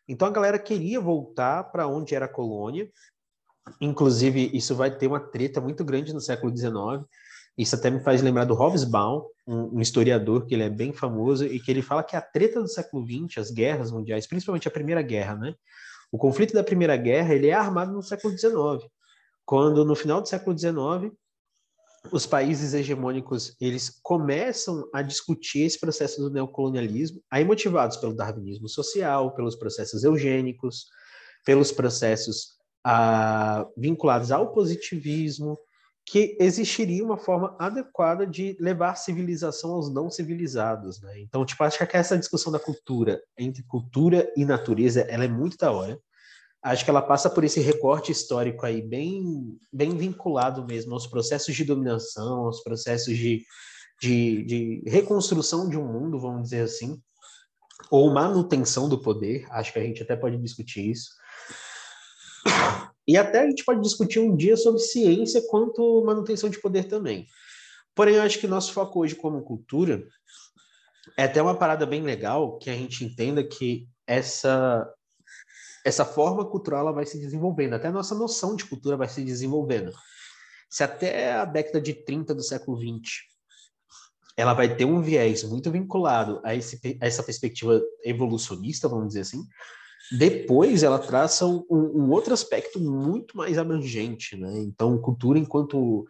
Então, 0.08 0.26
a 0.26 0.32
galera 0.32 0.58
queria 0.58 1.00
voltar 1.00 1.62
para 1.64 1.86
onde 1.86 2.16
era 2.16 2.24
a 2.24 2.32
colônia, 2.32 2.90
inclusive, 3.80 4.50
isso 4.52 4.74
vai 4.74 4.90
ter 4.90 5.06
uma 5.06 5.20
treta 5.20 5.60
muito 5.60 5.84
grande 5.84 6.12
no 6.12 6.20
século 6.20 6.56
XIX. 6.56 7.06
Isso 7.58 7.74
até 7.74 7.90
me 7.90 8.00
faz 8.00 8.22
lembrar 8.22 8.44
do 8.44 8.54
Hobsbawm, 8.54 9.24
um, 9.46 9.78
um 9.78 9.80
historiador 9.80 10.46
que 10.46 10.54
ele 10.54 10.62
é 10.62 10.70
bem 10.70 10.92
famoso 10.92 11.44
e 11.44 11.58
que 11.58 11.70
ele 11.70 11.82
fala 11.82 12.04
que 12.04 12.14
a 12.14 12.22
treta 12.22 12.60
do 12.60 12.68
século 12.68 13.04
XX, 13.04 13.38
as 13.38 13.50
guerras 13.50 13.90
mundiais, 13.90 14.26
principalmente 14.26 14.68
a 14.68 14.70
Primeira 14.70 15.02
Guerra, 15.02 15.34
né? 15.34 15.54
O 16.12 16.16
conflito 16.16 16.54
da 16.54 16.62
Primeira 16.62 16.96
Guerra 16.96 17.34
ele 17.34 17.48
é 17.48 17.52
armado 17.52 17.92
no 17.92 18.02
século 18.02 18.38
XIX 18.38 18.88
quando 19.48 19.82
no 19.82 19.96
final 19.96 20.20
do 20.20 20.28
século 20.28 20.56
XIX 20.56 21.10
os 22.12 22.26
países 22.26 22.74
hegemônicos 22.74 23.56
eles 23.58 23.98
começam 24.02 24.86
a 24.92 25.00
discutir 25.00 25.60
esse 25.60 25.80
processo 25.80 26.20
do 26.20 26.28
neocolonialismo, 26.28 27.22
aí 27.30 27.46
motivados 27.46 27.96
pelo 27.96 28.14
darwinismo 28.14 28.68
social, 28.68 29.34
pelos 29.34 29.56
processos 29.56 30.04
eugênicos, 30.04 30.84
pelos 31.46 31.72
processos 31.72 32.58
ah, 32.84 33.66
vinculados 33.74 34.30
ao 34.30 34.52
positivismo, 34.52 35.58
que 36.10 36.36
existiria 36.40 37.04
uma 37.04 37.18
forma 37.18 37.54
adequada 37.58 38.26
de 38.26 38.56
levar 38.58 38.96
civilização 38.96 39.72
aos 39.72 39.92
não 39.92 40.10
civilizados, 40.10 41.00
né? 41.00 41.20
Então, 41.20 41.44
tipo, 41.44 41.62
acho 41.64 41.86
que 41.86 41.96
essa 41.96 42.18
discussão 42.18 42.52
da 42.52 42.58
cultura 42.58 43.20
entre 43.36 43.62
cultura 43.62 44.32
e 44.36 44.44
natureza, 44.44 45.02
ela 45.02 45.24
é 45.24 45.28
muito 45.28 45.56
da 45.56 45.70
hora 45.70 45.98
acho 46.62 46.84
que 46.84 46.90
ela 46.90 47.02
passa 47.02 47.30
por 47.30 47.44
esse 47.44 47.60
recorte 47.60 48.12
histórico 48.12 48.66
aí, 48.66 48.82
bem, 48.82 49.58
bem 49.72 49.96
vinculado 49.96 50.66
mesmo 50.66 50.92
aos 50.92 51.06
processos 51.06 51.54
de 51.54 51.64
dominação, 51.64 52.46
aos 52.46 52.62
processos 52.62 53.16
de, 53.16 53.44
de, 54.00 54.44
de 54.44 54.82
reconstrução 54.86 55.68
de 55.68 55.76
um 55.76 55.86
mundo, 55.86 56.18
vamos 56.18 56.44
dizer 56.44 56.62
assim, 56.62 57.00
ou 57.90 58.12
manutenção 58.12 58.88
do 58.88 59.00
poder, 59.00 59.46
acho 59.50 59.72
que 59.72 59.78
a 59.78 59.82
gente 59.82 60.02
até 60.02 60.16
pode 60.16 60.36
discutir 60.38 60.90
isso. 60.90 61.10
E 63.08 63.16
até 63.16 63.40
a 63.40 63.46
gente 63.48 63.64
pode 63.64 63.80
discutir 63.80 64.18
um 64.18 64.36
dia 64.36 64.54
sobre 64.54 64.80
ciência 64.80 65.42
quanto 65.48 66.04
manutenção 66.04 66.50
de 66.50 66.60
poder 66.60 66.84
também. 66.84 67.26
Porém, 67.94 68.16
eu 68.16 68.22
acho 68.22 68.38
que 68.38 68.46
nosso 68.46 68.70
foco 68.74 69.00
hoje 69.00 69.14
como 69.14 69.42
cultura 69.42 70.06
é 71.16 71.24
até 71.24 71.40
uma 71.40 71.56
parada 71.56 71.86
bem 71.86 72.02
legal 72.02 72.58
que 72.58 72.68
a 72.68 72.74
gente 72.74 73.02
entenda 73.02 73.42
que 73.42 73.88
essa 74.06 74.86
essa 75.84 76.04
forma 76.04 76.44
cultural 76.44 76.80
ela 76.80 76.92
vai 76.92 77.06
se 77.06 77.18
desenvolvendo, 77.18 77.74
até 77.74 77.88
a 77.88 77.92
nossa 77.92 78.14
noção 78.14 78.54
de 78.54 78.66
cultura 78.66 78.94
vai 78.94 79.08
se 79.08 79.24
desenvolvendo. 79.24 79.90
Se 80.68 80.84
até 80.84 81.32
a 81.32 81.46
década 81.46 81.80
de 81.80 81.94
30 81.94 82.34
do 82.34 82.42
século 82.42 82.78
20 82.78 83.26
ela 84.36 84.52
vai 84.52 84.76
ter 84.76 84.84
um 84.84 85.00
viés 85.00 85.42
muito 85.44 85.70
vinculado 85.70 86.40
a, 86.44 86.54
esse, 86.54 86.78
a 87.00 87.06
essa 87.06 87.22
perspectiva 87.22 87.80
evolucionista, 88.04 88.86
vamos 88.86 89.08
dizer 89.08 89.20
assim, 89.20 89.42
depois 90.10 90.82
ela 90.82 90.98
traça 90.98 91.46
um, 91.46 91.64
um, 91.70 92.10
outro 92.10 92.32
aspecto 92.32 92.80
muito 92.80 93.36
mais 93.36 93.58
abrangente, 93.58 94.36
né? 94.36 94.58
Então, 94.60 94.98
cultura 94.98 95.38
enquanto 95.38 96.06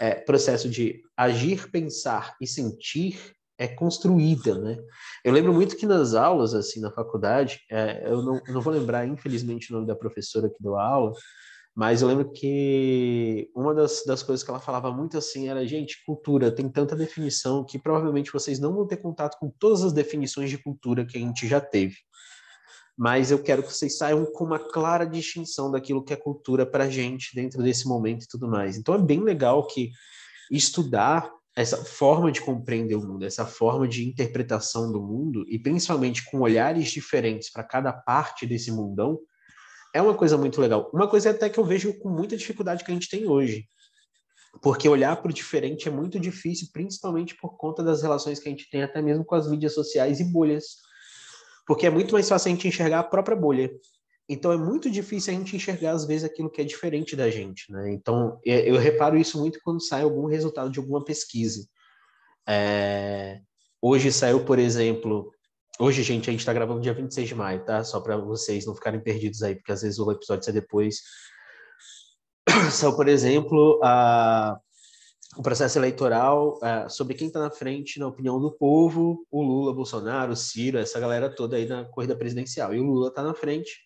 é, 0.00 0.14
processo 0.14 0.68
de 0.68 1.02
agir, 1.16 1.70
pensar 1.70 2.34
e 2.40 2.46
sentir 2.46 3.34
é 3.58 3.68
construída, 3.68 4.58
né? 4.58 4.78
Eu 5.24 5.32
lembro 5.32 5.52
muito 5.52 5.76
que 5.76 5.86
nas 5.86 6.14
aulas, 6.14 6.54
assim, 6.54 6.80
na 6.80 6.90
faculdade, 6.90 7.60
é, 7.70 8.02
eu, 8.10 8.22
não, 8.22 8.40
eu 8.46 8.54
não 8.54 8.60
vou 8.60 8.72
lembrar, 8.72 9.06
infelizmente, 9.06 9.70
o 9.70 9.74
nome 9.74 9.86
da 9.86 9.94
professora 9.94 10.48
que 10.48 10.62
deu 10.62 10.76
a 10.76 10.84
aula, 10.84 11.12
mas 11.74 12.02
eu 12.02 12.08
lembro 12.08 12.30
que 12.32 13.50
uma 13.54 13.74
das, 13.74 14.02
das 14.06 14.22
coisas 14.22 14.42
que 14.44 14.50
ela 14.50 14.60
falava 14.60 14.90
muito 14.92 15.16
assim 15.16 15.48
era, 15.48 15.66
gente, 15.66 16.04
cultura 16.04 16.50
tem 16.50 16.68
tanta 16.68 16.96
definição 16.96 17.64
que 17.64 17.78
provavelmente 17.78 18.32
vocês 18.32 18.58
não 18.58 18.74
vão 18.74 18.86
ter 18.86 18.98
contato 18.98 19.38
com 19.38 19.50
todas 19.58 19.82
as 19.82 19.92
definições 19.92 20.50
de 20.50 20.58
cultura 20.58 21.06
que 21.06 21.16
a 21.16 21.20
gente 21.20 21.46
já 21.46 21.60
teve 21.60 21.96
mas 22.96 23.30
eu 23.30 23.42
quero 23.42 23.62
que 23.62 23.72
vocês 23.72 23.96
saiam 23.96 24.24
com 24.26 24.44
uma 24.44 24.58
clara 24.58 25.06
distinção 25.06 25.70
daquilo 25.70 26.04
que 26.04 26.12
é 26.12 26.16
cultura 26.16 26.66
para 26.66 26.84
a 26.84 26.90
gente 26.90 27.34
dentro 27.34 27.62
desse 27.62 27.86
momento 27.88 28.24
e 28.24 28.28
tudo 28.28 28.48
mais. 28.48 28.76
Então 28.76 28.94
é 28.94 28.98
bem 28.98 29.20
legal 29.20 29.66
que 29.66 29.90
estudar 30.50 31.30
essa 31.54 31.84
forma 31.84 32.32
de 32.32 32.40
compreender 32.40 32.94
o 32.94 33.06
mundo, 33.06 33.24
essa 33.24 33.44
forma 33.44 33.86
de 33.86 34.06
interpretação 34.06 34.90
do 34.90 35.02
mundo, 35.02 35.44
e 35.48 35.58
principalmente 35.58 36.24
com 36.30 36.40
olhares 36.40 36.90
diferentes 36.90 37.50
para 37.50 37.62
cada 37.62 37.92
parte 37.92 38.46
desse 38.46 38.72
mundão, 38.72 39.18
é 39.94 40.00
uma 40.00 40.14
coisa 40.14 40.38
muito 40.38 40.60
legal. 40.60 40.90
Uma 40.94 41.06
coisa 41.06 41.30
até 41.30 41.50
que 41.50 41.60
eu 41.60 41.64
vejo 41.64 41.98
com 41.98 42.08
muita 42.08 42.36
dificuldade 42.36 42.82
que 42.82 42.90
a 42.90 42.94
gente 42.94 43.10
tem 43.10 43.28
hoje. 43.28 43.66
Porque 44.62 44.88
olhar 44.88 45.16
para 45.16 45.30
o 45.30 45.34
diferente 45.34 45.88
é 45.88 45.90
muito 45.90 46.18
difícil, 46.18 46.68
principalmente 46.72 47.36
por 47.36 47.56
conta 47.56 47.82
das 47.82 48.02
relações 48.02 48.38
que 48.38 48.48
a 48.48 48.52
gente 48.52 48.70
tem 48.70 48.82
até 48.82 49.02
mesmo 49.02 49.24
com 49.24 49.34
as 49.34 49.48
mídias 49.48 49.74
sociais 49.74 50.20
e 50.20 50.24
bolhas 50.24 50.76
porque 51.66 51.86
é 51.86 51.90
muito 51.90 52.12
mais 52.12 52.28
fácil 52.28 52.48
a 52.48 52.54
gente 52.54 52.68
enxergar 52.68 53.00
a 53.00 53.04
própria 53.04 53.36
bolha. 53.36 53.70
Então 54.28 54.52
é 54.52 54.56
muito 54.56 54.90
difícil 54.90 55.34
a 55.34 55.36
gente 55.36 55.56
enxergar 55.56 55.92
às 55.92 56.04
vezes 56.04 56.24
aquilo 56.24 56.50
que 56.50 56.60
é 56.60 56.64
diferente 56.64 57.16
da 57.16 57.28
gente, 57.30 57.70
né? 57.70 57.92
Então 57.92 58.40
é, 58.46 58.68
eu 58.68 58.78
reparo 58.78 59.18
isso 59.18 59.38
muito 59.38 59.58
quando 59.62 59.82
sai 59.82 60.02
algum 60.02 60.26
resultado 60.26 60.70
de 60.70 60.78
alguma 60.78 61.04
pesquisa. 61.04 61.66
É... 62.48 63.40
Hoje 63.80 64.12
saiu, 64.12 64.44
por 64.44 64.58
exemplo, 64.58 65.30
hoje 65.78 66.02
gente 66.02 66.30
a 66.30 66.32
gente 66.32 66.40
está 66.40 66.52
gravando 66.52 66.80
dia 66.80 66.94
26 66.94 67.28
de 67.28 67.34
maio, 67.34 67.64
tá? 67.64 67.82
Só 67.84 68.00
para 68.00 68.16
vocês 68.16 68.64
não 68.64 68.74
ficarem 68.74 69.00
perdidos 69.00 69.42
aí, 69.42 69.56
porque 69.56 69.72
às 69.72 69.82
vezes 69.82 69.98
o 69.98 70.10
episódio 70.10 70.44
sai 70.44 70.54
depois. 70.54 71.00
Saiu, 72.72 72.96
por 72.96 73.08
exemplo, 73.08 73.80
a 73.82 74.56
o 75.36 75.42
processo 75.42 75.78
eleitoral 75.78 76.58
uh, 76.58 76.90
sobre 76.90 77.14
quem 77.14 77.28
está 77.28 77.40
na 77.40 77.50
frente, 77.50 77.98
na 77.98 78.06
opinião 78.06 78.40
do 78.40 78.52
povo, 78.52 79.26
o 79.30 79.42
Lula, 79.42 79.72
Bolsonaro, 79.72 80.36
Ciro, 80.36 80.78
essa 80.78 81.00
galera 81.00 81.34
toda 81.34 81.56
aí 81.56 81.66
na 81.66 81.84
corrida 81.84 82.14
presidencial. 82.14 82.74
E 82.74 82.80
o 82.80 82.84
Lula 82.84 83.08
está 83.08 83.22
na 83.22 83.34
frente. 83.34 83.80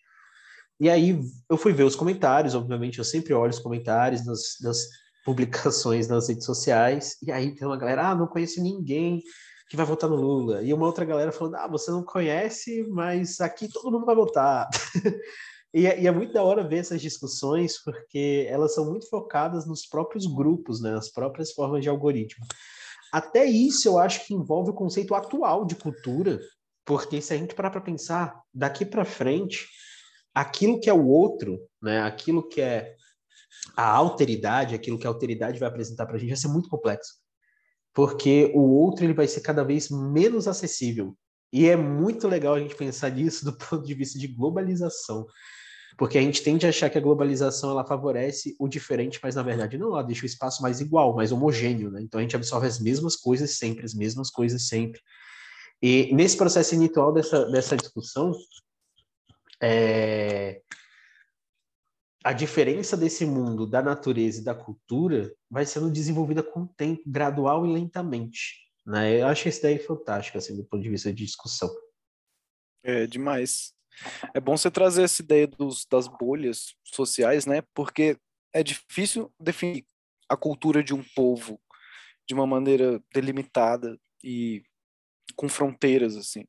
E 0.79 0.91
aí 0.91 1.19
eu 1.49 1.57
fui 1.57 1.73
ver 1.73 1.85
os 1.85 1.97
comentários, 1.97 2.55
obviamente 2.55 2.99
eu 2.99 3.05
sempre 3.05 3.33
olho 3.33 3.51
os 3.51 3.59
comentários 3.59 4.27
nas, 4.27 4.57
nas 4.61 4.79
publicações 5.25 6.09
nas 6.09 6.29
redes 6.29 6.45
sociais, 6.45 7.17
e 7.23 7.33
aí 7.33 7.55
tem 7.55 7.67
uma 7.67 7.77
galera, 7.77 8.11
ah, 8.11 8.15
não 8.15 8.27
conheço 8.27 8.63
ninguém 8.63 9.23
que 9.69 9.77
vai 9.77 9.85
votar 9.87 10.09
no 10.09 10.17
Lula. 10.17 10.63
E 10.63 10.73
uma 10.73 10.87
outra 10.87 11.05
galera 11.05 11.33
falando, 11.33 11.57
ah, 11.57 11.67
você 11.67 11.91
não 11.91 12.05
conhece, 12.05 12.87
mas 12.91 13.41
aqui 13.41 13.69
todo 13.69 13.91
mundo 13.91 14.07
vai 14.07 14.15
votar. 14.15 14.69
E 15.75 15.87
é, 15.87 16.01
e 16.01 16.07
é, 16.07 16.11
muito 16.11 16.33
da 16.33 16.43
hora 16.43 16.67
ver 16.67 16.79
essas 16.79 17.01
discussões, 17.01 17.83
porque 17.83 18.47
elas 18.49 18.75
são 18.75 18.87
muito 18.87 19.09
focadas 19.09 19.67
nos 19.67 19.87
próprios 19.87 20.27
grupos, 20.27 20.81
né, 20.81 20.91
nas 20.91 21.11
próprias 21.11 21.53
formas 21.53 21.83
de 21.83 21.89
algoritmo. 21.89 22.47
Até 23.13 23.45
isso 23.45 23.89
eu 23.89 23.99
acho 23.99 24.27
que 24.27 24.35
envolve 24.35 24.71
o 24.71 24.75
conceito 24.75 25.15
atual 25.15 25.65
de 25.65 25.75
cultura, 25.75 26.41
porque 26.85 27.21
se 27.21 27.35
a 27.35 27.37
gente 27.37 27.55
parar 27.55 27.71
para 27.71 27.81
pensar, 27.81 28.41
daqui 28.53 28.85
para 28.85 29.05
frente, 29.05 29.67
aquilo 30.35 30.81
que 30.81 30.89
é 30.89 30.93
o 30.93 31.07
outro, 31.07 31.59
né, 31.83 32.01
aquilo 32.03 32.47
que 32.49 32.61
é 32.61 32.95
a 33.77 33.91
alteridade, 33.91 34.75
aquilo 34.75 34.99
que 34.99 35.07
a 35.07 35.11
alteridade 35.11 35.59
vai 35.59 35.69
apresentar 35.69 36.07
para 36.07 36.17
a 36.17 36.19
gente, 36.19 36.29
vai 36.29 36.37
ser 36.37 36.49
muito 36.49 36.69
complexo. 36.69 37.15
Porque 37.93 38.53
o 38.55 38.61
outro 38.61 39.05
ele 39.05 39.15
vai 39.15 39.27
ser 39.27 39.41
cada 39.41 39.65
vez 39.65 39.89
menos 39.91 40.47
acessível. 40.47 41.17
E 41.53 41.69
é 41.69 41.77
muito 41.77 42.29
legal 42.29 42.55
a 42.55 42.61
gente 42.61 42.75
pensar 42.75 43.11
nisso 43.11 43.45
do 43.47 43.57
ponto 43.57 43.85
de 43.85 43.95
vista 43.95 44.19
de 44.19 44.27
globalização 44.27 45.27
porque 45.97 46.19
a 46.19 46.21
gente 46.21 46.43
tende 46.43 46.67
a 46.67 46.69
achar 46.69 46.91
que 46.91 46.99
a 46.99 47.01
globalização 47.01 47.71
ela 47.71 47.85
favorece 47.85 48.55
o 48.59 48.69
diferente, 48.69 49.19
mas 49.23 49.35
na 49.35 49.43
verdade 49.43 49.79
não, 49.79 49.89
ela 49.89 50.03
deixa 50.03 50.25
o 50.25 50.27
espaço 50.27 50.63
mais 50.63 50.81
igual, 50.81 51.15
mais 51.17 51.33
homogêneo, 51.33 51.91
né? 51.91 52.03
Então 52.03 52.21
a 52.21 52.23
gente 52.23 52.37
absorve 52.37 52.67
as 52.67 52.79
mesmas 52.79 53.17
coisas 53.17 53.57
sempre, 53.57 53.85
as 53.85 53.95
mesmas 53.95 54.31
coisas 54.31 54.69
sempre. 54.69 55.01
E 55.81 56.15
nesse 56.15 56.37
processo 56.37 56.75
inicial 56.75 57.13
dessa, 57.13 57.47
dessa 57.47 57.77
discussão, 57.77 58.33
é... 59.63 60.61
a 62.23 62.33
diferença 62.35 62.95
desse 62.95 63.25
mundo, 63.25 63.67
da 63.67 63.81
natureza 63.81 64.41
e 64.41 64.45
da 64.45 64.55
cultura, 64.55 65.33
vai 65.51 65.65
sendo 65.65 65.91
desenvolvida 65.91 66.43
com 66.43 66.65
o 66.65 66.69
tempo, 66.77 67.03
gradual 67.07 67.65
e 67.65 67.73
lentamente. 67.73 68.66
Né? 68.87 69.21
Eu 69.21 69.27
acho 69.27 69.49
isso 69.49 69.63
daí 69.63 69.79
fantástico, 69.79 70.39
assim, 70.39 70.57
do 70.57 70.65
ponto 70.65 70.83
de 70.83 70.89
vista 70.89 71.13
de 71.13 71.25
discussão. 71.25 71.69
É 72.85 73.07
demais. 73.07 73.75
É 74.35 74.41
bom 74.41 74.57
você 74.57 74.71
trazer 74.71 75.03
essa 75.03 75.23
ideia 75.23 75.47
dos, 75.47 75.87
das 75.91 76.07
bolhas 76.07 76.75
sociais, 76.85 77.47
né? 77.47 77.63
Porque 77.75 78.17
é 78.53 78.63
difícil 78.63 79.33
definir 79.41 79.85
a 80.29 80.37
cultura 80.37 80.83
de 80.83 80.95
um 80.95 81.03
povo 81.15 81.61
de 82.29 82.35
uma 82.35 82.47
maneira 82.47 83.01
delimitada 83.15 83.99
e 84.23 84.63
com 85.35 85.49
fronteiras, 85.49 86.17
assim. 86.17 86.45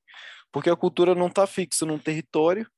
Porque 0.52 0.69
a 0.69 0.76
cultura 0.76 1.13
não 1.13 1.28
está 1.28 1.45
fixa 1.45 1.86
num 1.86 2.00
território, 2.00 2.69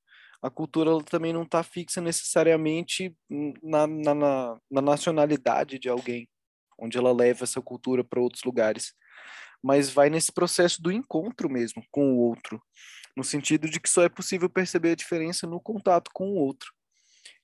a 0.42 0.50
cultura 0.50 0.92
também 1.04 1.34
não 1.34 1.44
está 1.44 1.64
fixa 1.64 2.02
necessariamente 2.02 3.16
na, 3.62 3.88
na, 3.88 4.16
na, 4.16 4.60
na 4.72 4.82
nacionalidade 4.82 5.80
de 5.80 5.90
alguém, 5.90 6.28
onde 6.78 6.98
ela 6.98 7.14
leva 7.14 7.44
essa 7.44 7.62
cultura 7.62 8.04
para 8.04 8.22
outros 8.22 8.44
lugares. 8.44 8.94
Mas 9.62 9.90
vai 9.90 10.10
nesse 10.10 10.32
processo 10.32 10.82
do 10.82 10.92
encontro 10.92 11.50
mesmo 11.50 11.84
com 11.92 12.14
o 12.14 12.18
outro 12.18 12.62
no 13.20 13.24
sentido 13.24 13.70
de 13.70 13.80
que 13.80 13.90
só 13.90 14.04
é 14.04 14.10
possível 14.10 14.50
perceber 14.50 14.92
a 14.92 14.96
diferença 14.96 15.46
no 15.46 15.60
contato 15.60 16.10
com 16.14 16.30
o 16.32 16.36
outro. 16.36 16.72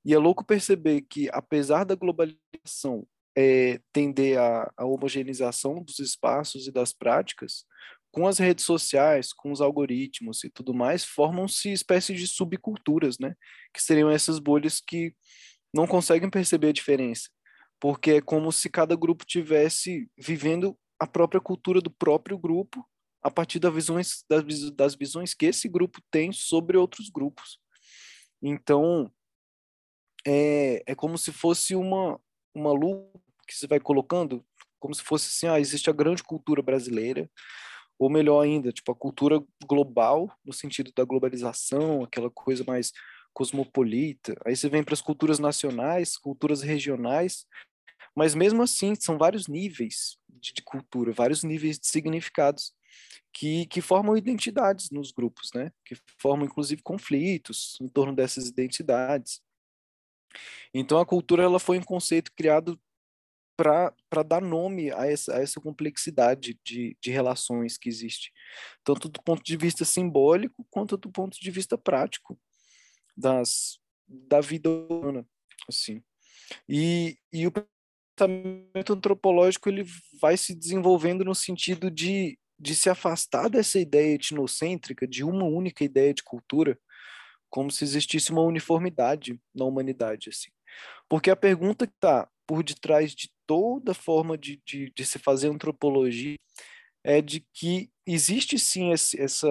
E 0.06 0.13
é 0.13 0.17
louco 0.17 0.45
perceber 0.45 1.01
que, 1.01 1.30
apesar 1.32 1.84
da 1.84 1.95
globalização 1.95 3.06
é, 3.38 3.80
tender 3.91 4.39
à, 4.39 4.71
à 4.78 4.86
homogeneização 4.86 5.84
dos 5.84 5.99
espaços 5.99 6.67
e 6.67 6.71
das 6.71 6.93
práticas, 6.93 7.65
com 8.10 8.25
as 8.25 8.39
redes 8.39 8.63
sociais, 8.63 9.34
com 9.34 9.51
os 9.51 9.60
algoritmos 9.60 10.45
e 10.45 10.49
tudo 10.49 10.73
mais, 10.73 11.04
formam-se 11.04 11.73
espécies 11.73 12.17
de 12.17 12.28
subculturas, 12.28 13.19
né? 13.19 13.36
Que 13.73 13.82
seriam 13.82 14.10
essas 14.10 14.39
bolhas 14.39 14.80
que 14.80 15.13
não 15.73 15.86
conseguem 15.86 16.30
perceber 16.30 16.69
a 16.69 16.73
diferença, 16.73 17.30
porque 17.82 18.12
é 18.12 18.21
como 18.21 18.49
se 18.54 18.69
cada 18.69 18.95
grupo 18.95 19.25
tivesse 19.25 20.10
vivendo 20.17 20.78
a 20.99 21.08
própria 21.08 21.41
cultura 21.41 21.81
do 21.81 21.89
próprio 21.89 22.38
grupo 22.38 22.86
a 23.21 23.31
partir 23.31 23.60
das 23.60 23.73
visões, 23.73 24.23
das, 24.29 24.71
das 24.71 24.95
visões 24.95 25.34
que 25.34 25.47
esse 25.47 25.67
grupo 25.67 25.99
tem 26.12 26.31
sobre 26.31 26.77
outros 26.77 27.10
grupos. 27.10 27.60
Então, 28.41 29.12
é, 30.25 30.84
é 30.86 30.93
como 30.93 31.17
se 31.17 31.31
fosse 31.31 31.75
uma, 31.75 32.19
uma 32.53 32.71
lupa 32.71 33.19
que 33.47 33.55
você 33.55 33.65
vai 33.65 33.79
colocando, 33.79 34.45
como 34.79 34.93
se 34.93 35.01
fosse 35.01 35.27
assim, 35.27 35.47
ah, 35.47 35.60
existe 35.60 35.89
a 35.89 35.93
grande 35.93 36.23
cultura 36.23 36.62
brasileira, 36.62 37.29
ou 37.97 38.10
melhor 38.10 38.41
ainda, 38.41 38.71
tipo 38.71 38.91
a 38.91 38.95
cultura 38.95 39.43
global, 39.65 40.31
no 40.43 40.53
sentido 40.53 40.91
da 40.95 41.03
globalização, 41.03 42.03
aquela 42.03 42.29
coisa 42.29 42.63
mais 42.63 42.91
cosmopolita. 43.34 44.36
Aí 44.45 44.55
você 44.55 44.69
vem 44.69 44.84
para 44.84 44.93
as 44.93 45.01
culturas 45.01 45.39
nacionais, 45.39 46.17
culturas 46.17 46.62
regionais, 46.62 47.45
mas 48.15 48.34
mesmo 48.34 48.63
assim 48.63 48.95
são 48.95 49.17
vários 49.17 49.47
níveis 49.47 50.17
de, 50.30 50.54
de 50.54 50.62
cultura, 50.62 51.12
vários 51.12 51.43
níveis 51.43 51.78
de 51.78 51.88
significados 51.88 52.73
que, 53.34 53.65
que 53.65 53.82
formam 53.82 54.15
identidades 54.15 54.89
nos 54.89 55.12
grupos, 55.12 55.49
né? 55.54 55.71
Que 55.84 55.95
formam 56.19 56.45
inclusive 56.45 56.82
conflitos 56.82 57.78
em 57.82 57.88
torno 57.88 58.15
dessas 58.15 58.47
identidades. 58.47 59.41
Então 60.73 60.99
a 60.99 61.06
cultura 61.06 61.43
ela 61.43 61.60
foi 61.60 61.78
um 61.78 61.84
conceito 61.84 62.32
criado 62.34 62.80
para 63.58 64.23
dar 64.25 64.41
nome 64.41 64.91
a 64.91 65.08
essa, 65.08 65.36
a 65.36 65.41
essa 65.41 65.62
complexidade 65.62 66.60
de, 66.63 66.97
de 67.01 67.12
relações 67.12 67.78
que 67.78 67.88
existe, 67.88 68.32
tanto 68.84 69.08
do 69.08 69.21
ponto 69.23 69.41
de 69.41 69.56
vista 69.56 69.86
simbólico 69.86 70.65
quanto 70.69 70.97
do 70.97 71.10
ponto 71.10 71.39
de 71.39 71.51
vista 71.51 71.78
prático 71.78 72.38
das, 73.15 73.80
da 74.08 74.41
vida 74.41 74.69
humana. 74.69 75.25
assim. 75.69 76.04
E, 76.67 77.17
e 77.32 77.47
o 77.47 77.51
pensamento 78.15 78.93
antropológico 78.93 79.69
ele 79.69 79.86
vai 80.19 80.38
se 80.38 80.56
desenvolvendo 80.56 81.23
no 81.25 81.36
sentido 81.36 81.91
de, 81.91 82.39
de 82.58 82.75
se 82.75 82.89
afastar 82.89 83.49
dessa 83.49 83.80
ideia 83.80 84.15
etnocêntrica, 84.15 85.08
de 85.08 85.23
uma 85.23 85.43
única 85.43 85.84
ideia 85.84 86.13
de 86.13 86.23
cultura, 86.23 86.80
como 87.49 87.69
se 87.69 87.84
existisse 87.84 88.32
uma 88.32 88.41
uniformidade 88.41 89.39
na 89.54 89.65
humanidade, 89.65 90.30
assim. 90.30 90.49
Porque 91.08 91.30
a 91.30 91.36
pergunta 91.36 91.86
que 91.86 91.93
está 91.93 92.28
por 92.47 92.63
detrás 92.63 93.13
de 93.13 93.30
toda 93.45 93.93
forma 93.93 94.38
de, 94.38 94.62
de, 94.65 94.91
de, 94.95 95.06
se 95.06 95.19
fazer 95.19 95.49
antropologia 95.49 96.38
é 97.04 97.21
de 97.21 97.45
que 97.54 97.89
existe 98.06 98.58
sim 98.58 98.91
esse, 98.91 99.19
essa, 99.19 99.47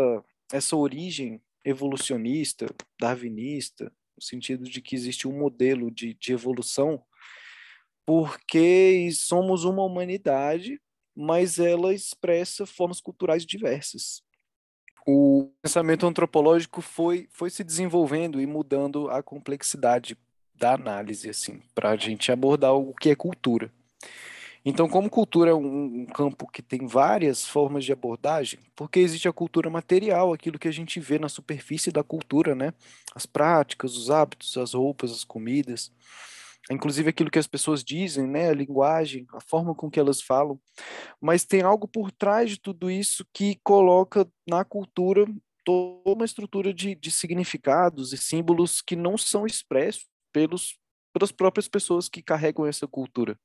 essa 0.52 0.76
origem 0.76 1.40
evolucionista, 1.64 2.66
darwinista, 3.00 3.92
no 4.16 4.22
sentido 4.22 4.64
de 4.64 4.80
que 4.80 4.94
existe 4.94 5.26
um 5.26 5.38
modelo 5.38 5.90
de, 5.90 6.14
de 6.14 6.32
evolução, 6.32 7.02
porque 8.06 9.08
somos 9.12 9.64
uma 9.64 9.82
humanidade, 9.82 10.80
mas 11.14 11.58
ela 11.58 11.94
expressa 11.94 12.66
formas 12.66 13.00
culturais 13.00 13.44
diversas. 13.46 14.22
O 15.06 15.50
pensamento 15.62 16.06
antropológico 16.06 16.80
foi, 16.80 17.28
foi 17.30 17.50
se 17.50 17.62
desenvolvendo 17.62 18.40
e 18.40 18.46
mudando 18.46 19.10
a 19.10 19.22
complexidade 19.22 20.16
da 20.54 20.74
análise, 20.74 21.28
assim, 21.28 21.60
para 21.74 21.90
a 21.90 21.96
gente 21.96 22.32
abordar 22.32 22.74
o 22.74 22.94
que 22.94 23.10
é 23.10 23.14
cultura. 23.14 23.70
Então, 24.64 24.88
como 24.88 25.10
cultura 25.10 25.50
é 25.50 25.54
um, 25.54 26.00
um, 26.00 26.06
campo 26.06 26.50
que 26.50 26.62
tem 26.62 26.86
várias 26.86 27.44
formas 27.44 27.84
de 27.84 27.92
abordagem, 27.92 28.58
porque 28.74 28.98
existe 28.98 29.28
a 29.28 29.32
cultura 29.32 29.68
material, 29.68 30.32
aquilo 30.32 30.58
que 30.58 30.68
a 30.68 30.72
gente 30.72 30.98
vê 30.98 31.18
na 31.18 31.28
superfície 31.28 31.92
da 31.92 32.02
cultura, 32.02 32.54
né? 32.54 32.72
As 33.14 33.26
práticas, 33.26 33.94
os 33.94 34.10
hábitos, 34.10 34.56
as 34.56 34.72
roupas, 34.72 35.12
as 35.12 35.22
comidas, 35.22 35.92
inclusive 36.70 37.10
aquilo 37.10 37.30
que 37.30 37.38
as 37.38 37.46
pessoas 37.46 37.84
dizem, 37.84 38.26
né? 38.26 38.48
A 38.48 38.54
linguagem, 38.54 39.26
a 39.32 39.40
forma 39.40 39.74
com 39.74 39.90
que 39.90 40.00
elas 40.00 40.22
falam. 40.22 40.58
Mas 41.20 41.44
tem 41.44 41.62
algo 41.62 41.86
por 41.86 42.10
trás 42.10 42.50
de 42.50 42.60
tudo 42.60 42.90
isso 42.90 43.26
que 43.32 43.58
coloca 43.62 44.26
na 44.46 44.64
cultura 44.64 45.26
toda 45.64 46.10
uma 46.10 46.24
estrutura 46.24 46.72
de, 46.72 46.94
de 46.94 47.10
significados 47.10 48.12
e 48.12 48.18
símbolos 48.18 48.82
que 48.82 48.94
não 48.94 49.16
são 49.16 49.46
expressos 49.46 50.06
pelos, 50.32 50.78
pelas 51.12 51.32
próprias 51.32 51.66
pessoas 51.66 52.08
que 52.08 52.22
carregam 52.22 52.66
essa 52.66 52.86
cultura. 52.86 53.38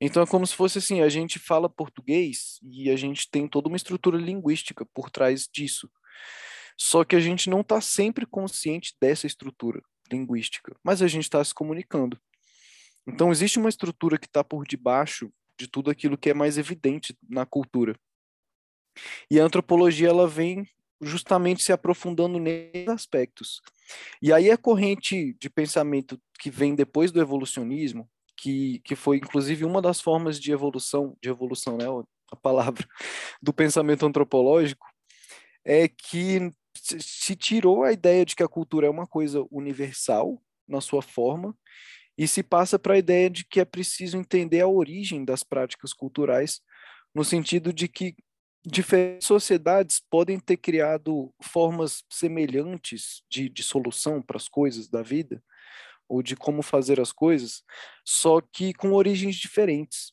Então 0.00 0.22
é 0.22 0.26
como 0.26 0.46
se 0.46 0.54
fosse 0.54 0.78
assim, 0.78 1.00
a 1.00 1.08
gente 1.08 1.38
fala 1.38 1.68
português 1.68 2.58
e 2.62 2.90
a 2.90 2.96
gente 2.96 3.28
tem 3.30 3.48
toda 3.48 3.68
uma 3.68 3.76
estrutura 3.76 4.18
linguística 4.18 4.84
por 4.94 5.10
trás 5.10 5.48
disso. 5.52 5.88
Só 6.76 7.04
que 7.04 7.16
a 7.16 7.20
gente 7.20 7.50
não 7.50 7.60
está 7.60 7.80
sempre 7.80 8.24
consciente 8.24 8.94
dessa 9.00 9.26
estrutura 9.26 9.82
linguística, 10.10 10.76
mas 10.84 11.02
a 11.02 11.08
gente 11.08 11.24
está 11.24 11.42
se 11.42 11.52
comunicando. 11.52 12.18
Então 13.08 13.32
existe 13.32 13.58
uma 13.58 13.70
estrutura 13.70 14.18
que 14.18 14.26
está 14.26 14.44
por 14.44 14.66
debaixo 14.66 15.32
de 15.58 15.66
tudo 15.66 15.90
aquilo 15.90 16.18
que 16.18 16.30
é 16.30 16.34
mais 16.34 16.58
evidente 16.58 17.16
na 17.28 17.46
cultura. 17.46 17.98
E 19.30 19.40
a 19.40 19.44
antropologia 19.44 20.08
ela 20.08 20.28
vem 20.28 20.68
justamente 21.00 21.62
se 21.62 21.72
aprofundando 21.72 22.38
nesses 22.38 22.88
aspectos. 22.88 23.62
E 24.20 24.32
aí 24.32 24.50
a 24.50 24.58
corrente 24.58 25.34
de 25.40 25.48
pensamento 25.48 26.20
que 26.38 26.50
vem 26.50 26.74
depois 26.74 27.10
do 27.10 27.20
evolucionismo, 27.20 28.08
que, 28.36 28.80
que 28.80 28.94
foi 28.94 29.16
inclusive 29.16 29.64
uma 29.64 29.80
das 29.80 30.00
formas 30.00 30.38
de 30.38 30.52
evolução, 30.52 31.16
de 31.22 31.28
evolução, 31.28 31.76
né, 31.76 31.86
a 32.30 32.36
palavra, 32.36 32.86
do 33.42 33.52
pensamento 33.52 34.04
antropológico, 34.04 34.86
é 35.64 35.88
que 35.88 36.52
se 36.74 37.34
tirou 37.34 37.84
a 37.84 37.92
ideia 37.92 38.24
de 38.24 38.36
que 38.36 38.42
a 38.42 38.48
cultura 38.48 38.86
é 38.86 38.90
uma 38.90 39.06
coisa 39.06 39.44
universal 39.50 40.40
na 40.66 40.80
sua 40.80 41.02
forma 41.02 41.56
e 42.18 42.26
se 42.26 42.42
passa 42.42 42.80
para 42.80 42.94
a 42.94 42.98
ideia 42.98 43.30
de 43.30 43.44
que 43.44 43.60
é 43.60 43.64
preciso 43.64 44.18
entender 44.18 44.60
a 44.60 44.66
origem 44.66 45.24
das 45.24 45.44
práticas 45.44 45.92
culturais, 45.92 46.60
no 47.14 47.24
sentido 47.24 47.72
de 47.72 47.86
que 47.86 48.16
diferentes 48.66 49.28
sociedades 49.28 50.02
podem 50.10 50.40
ter 50.40 50.56
criado 50.56 51.32
formas 51.40 52.02
semelhantes 52.10 53.22
de, 53.30 53.48
de 53.48 53.62
solução 53.62 54.20
para 54.20 54.36
as 54.36 54.48
coisas 54.48 54.88
da 54.88 55.00
vida, 55.00 55.40
ou 56.08 56.20
de 56.20 56.34
como 56.34 56.60
fazer 56.60 56.98
as 57.00 57.12
coisas, 57.12 57.62
só 58.04 58.40
que 58.40 58.74
com 58.74 58.92
origens 58.92 59.36
diferentes. 59.36 60.12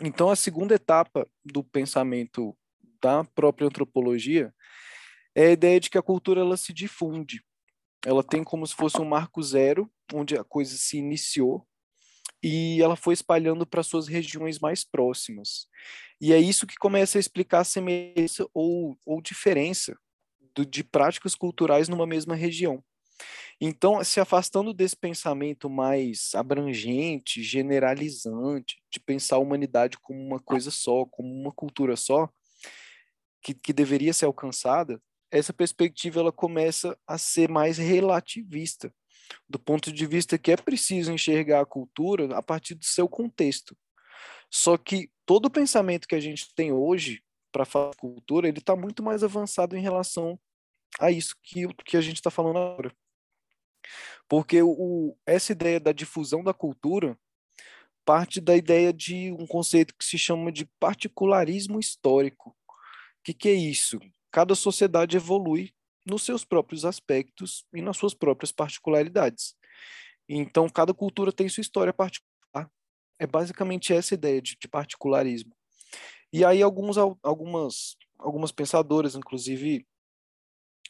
Então, 0.00 0.30
a 0.30 0.36
segunda 0.36 0.74
etapa 0.74 1.28
do 1.44 1.62
pensamento 1.62 2.56
da 3.02 3.24
própria 3.24 3.66
antropologia 3.66 4.54
é 5.34 5.48
a 5.48 5.52
ideia 5.52 5.78
de 5.78 5.90
que 5.90 5.98
a 5.98 6.02
cultura 6.02 6.40
ela 6.40 6.56
se 6.56 6.72
difunde. 6.72 7.44
Ela 8.06 8.22
tem 8.22 8.42
como 8.42 8.66
se 8.66 8.74
fosse 8.74 9.00
um 9.00 9.04
marco 9.04 9.42
zero, 9.42 9.90
onde 10.12 10.36
a 10.36 10.44
coisa 10.44 10.76
se 10.76 10.98
iniciou, 10.98 11.66
e 12.42 12.82
ela 12.82 12.94
foi 12.94 13.14
espalhando 13.14 13.66
para 13.66 13.82
suas 13.82 14.06
regiões 14.06 14.58
mais 14.58 14.84
próximas. 14.84 15.66
E 16.20 16.32
é 16.32 16.38
isso 16.38 16.66
que 16.66 16.76
começa 16.76 17.16
a 17.16 17.20
explicar 17.20 17.60
a 17.60 17.64
semelhança 17.64 18.46
ou, 18.52 18.96
ou 19.06 19.22
diferença 19.22 19.96
do, 20.54 20.64
de 20.66 20.84
práticas 20.84 21.34
culturais 21.34 21.88
numa 21.88 22.06
mesma 22.06 22.34
região. 22.34 22.84
Então, 23.60 24.02
se 24.02 24.20
afastando 24.20 24.74
desse 24.74 24.96
pensamento 24.96 25.70
mais 25.70 26.34
abrangente, 26.34 27.42
generalizante, 27.42 28.76
de 28.92 29.00
pensar 29.00 29.36
a 29.36 29.40
humanidade 29.40 29.96
como 29.98 30.20
uma 30.20 30.40
coisa 30.40 30.70
só, 30.70 31.06
como 31.06 31.32
uma 31.32 31.52
cultura 31.52 31.96
só, 31.96 32.28
que, 33.42 33.54
que 33.54 33.72
deveria 33.72 34.12
ser 34.12 34.26
alcançada, 34.26 35.00
essa 35.30 35.52
perspectiva 35.52 36.20
ela 36.20 36.32
começa 36.32 36.98
a 37.06 37.16
ser 37.16 37.48
mais 37.48 37.78
relativista, 37.78 38.92
do 39.48 39.58
ponto 39.58 39.92
de 39.92 40.06
vista 40.06 40.38
que 40.38 40.52
é 40.52 40.56
preciso 40.56 41.12
enxergar 41.12 41.60
a 41.60 41.66
cultura 41.66 42.36
a 42.36 42.42
partir 42.42 42.74
do 42.74 42.84
seu 42.84 43.08
contexto. 43.08 43.76
Só 44.50 44.76
que 44.76 45.10
todo 45.26 45.46
o 45.46 45.50
pensamento 45.50 46.06
que 46.06 46.14
a 46.14 46.20
gente 46.20 46.54
tem 46.54 46.72
hoje 46.72 47.22
para 47.50 47.64
falar 47.64 47.90
de 47.90 47.96
cultura, 47.96 48.48
ele 48.48 48.58
está 48.58 48.74
muito 48.74 49.02
mais 49.02 49.22
avançado 49.22 49.76
em 49.76 49.80
relação 49.80 50.38
a 50.98 51.10
isso 51.10 51.36
que, 51.42 51.66
que 51.84 51.96
a 51.96 52.00
gente 52.00 52.16
está 52.16 52.30
falando 52.30 52.58
agora. 52.58 52.94
Porque 54.28 54.62
o, 54.62 55.16
essa 55.26 55.52
ideia 55.52 55.78
da 55.78 55.92
difusão 55.92 56.42
da 56.42 56.54
cultura 56.54 57.18
parte 58.04 58.40
da 58.40 58.56
ideia 58.56 58.92
de 58.92 59.32
um 59.32 59.46
conceito 59.46 59.94
que 59.96 60.04
se 60.04 60.18
chama 60.18 60.52
de 60.52 60.66
particularismo 60.78 61.80
histórico. 61.80 62.50
O 62.50 62.54
que, 63.24 63.32
que 63.32 63.48
é 63.48 63.54
isso? 63.54 63.98
Cada 64.30 64.54
sociedade 64.54 65.16
evolui 65.16 65.73
nos 66.04 66.22
seus 66.22 66.44
próprios 66.44 66.84
aspectos 66.84 67.64
e 67.72 67.80
nas 67.80 67.96
suas 67.96 68.14
próprias 68.14 68.52
particularidades. 68.52 69.56
Então, 70.28 70.68
cada 70.68 70.92
cultura 70.92 71.32
tem 71.32 71.48
sua 71.48 71.62
história 71.62 71.92
particular. 71.92 72.70
É 73.18 73.26
basicamente 73.26 73.92
essa 73.92 74.14
ideia 74.14 74.40
de, 74.40 74.56
de 74.60 74.68
particularismo. 74.68 75.54
E 76.32 76.44
aí, 76.44 76.62
alguns, 76.62 76.96
algumas, 76.98 77.96
algumas 78.18 78.52
pensadoras, 78.52 79.14
inclusive 79.14 79.86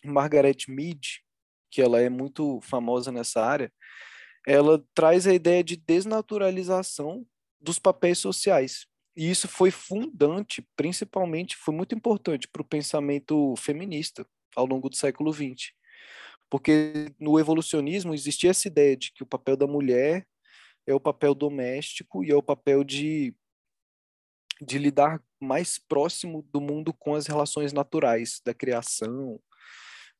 Margaret 0.04 0.56
Mead, 0.68 1.22
que 1.70 1.82
ela 1.82 2.00
é 2.00 2.08
muito 2.08 2.60
famosa 2.62 3.12
nessa 3.12 3.44
área, 3.44 3.72
ela 4.46 4.84
traz 4.94 5.26
a 5.26 5.34
ideia 5.34 5.62
de 5.62 5.76
desnaturalização 5.76 7.26
dos 7.60 7.78
papéis 7.78 8.18
sociais. 8.18 8.86
E 9.16 9.30
isso 9.30 9.46
foi 9.46 9.70
fundante, 9.70 10.66
principalmente, 10.76 11.56
foi 11.56 11.74
muito 11.74 11.94
importante 11.94 12.48
para 12.48 12.62
o 12.62 12.64
pensamento 12.64 13.54
feminista 13.56 14.26
ao 14.56 14.66
longo 14.66 14.88
do 14.88 14.96
século 14.96 15.32
XX. 15.32 15.72
Porque 16.50 17.12
no 17.18 17.38
evolucionismo 17.38 18.14
existia 18.14 18.50
essa 18.50 18.68
ideia 18.68 18.96
de 18.96 19.12
que 19.12 19.22
o 19.22 19.26
papel 19.26 19.56
da 19.56 19.66
mulher 19.66 20.26
é 20.86 20.94
o 20.94 21.00
papel 21.00 21.34
doméstico 21.34 22.24
e 22.24 22.30
é 22.30 22.34
o 22.34 22.42
papel 22.42 22.84
de, 22.84 23.34
de 24.60 24.78
lidar 24.78 25.22
mais 25.40 25.78
próximo 25.78 26.42
do 26.52 26.60
mundo 26.60 26.92
com 26.92 27.14
as 27.14 27.26
relações 27.26 27.72
naturais, 27.72 28.40
da 28.44 28.54
criação, 28.54 29.40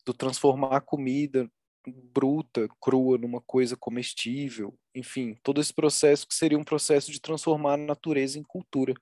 do 0.04 0.12
transformar 0.12 0.76
a 0.76 0.80
comida 0.80 1.48
bruta, 1.86 2.68
crua, 2.80 3.18
numa 3.18 3.40
coisa 3.40 3.76
comestível, 3.76 4.76
enfim, 4.94 5.36
todo 5.42 5.60
esse 5.60 5.72
processo 5.72 6.26
que 6.26 6.34
seria 6.34 6.58
um 6.58 6.64
processo 6.64 7.10
de 7.10 7.20
transformar 7.20 7.74
a 7.74 7.78
natureza 7.78 8.38
em 8.38 8.42
cultura. 8.42 8.94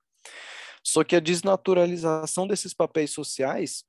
Só 0.84 1.04
que 1.04 1.14
a 1.14 1.20
desnaturalização 1.20 2.46
desses 2.46 2.74
papéis 2.74 3.10
sociais 3.10 3.84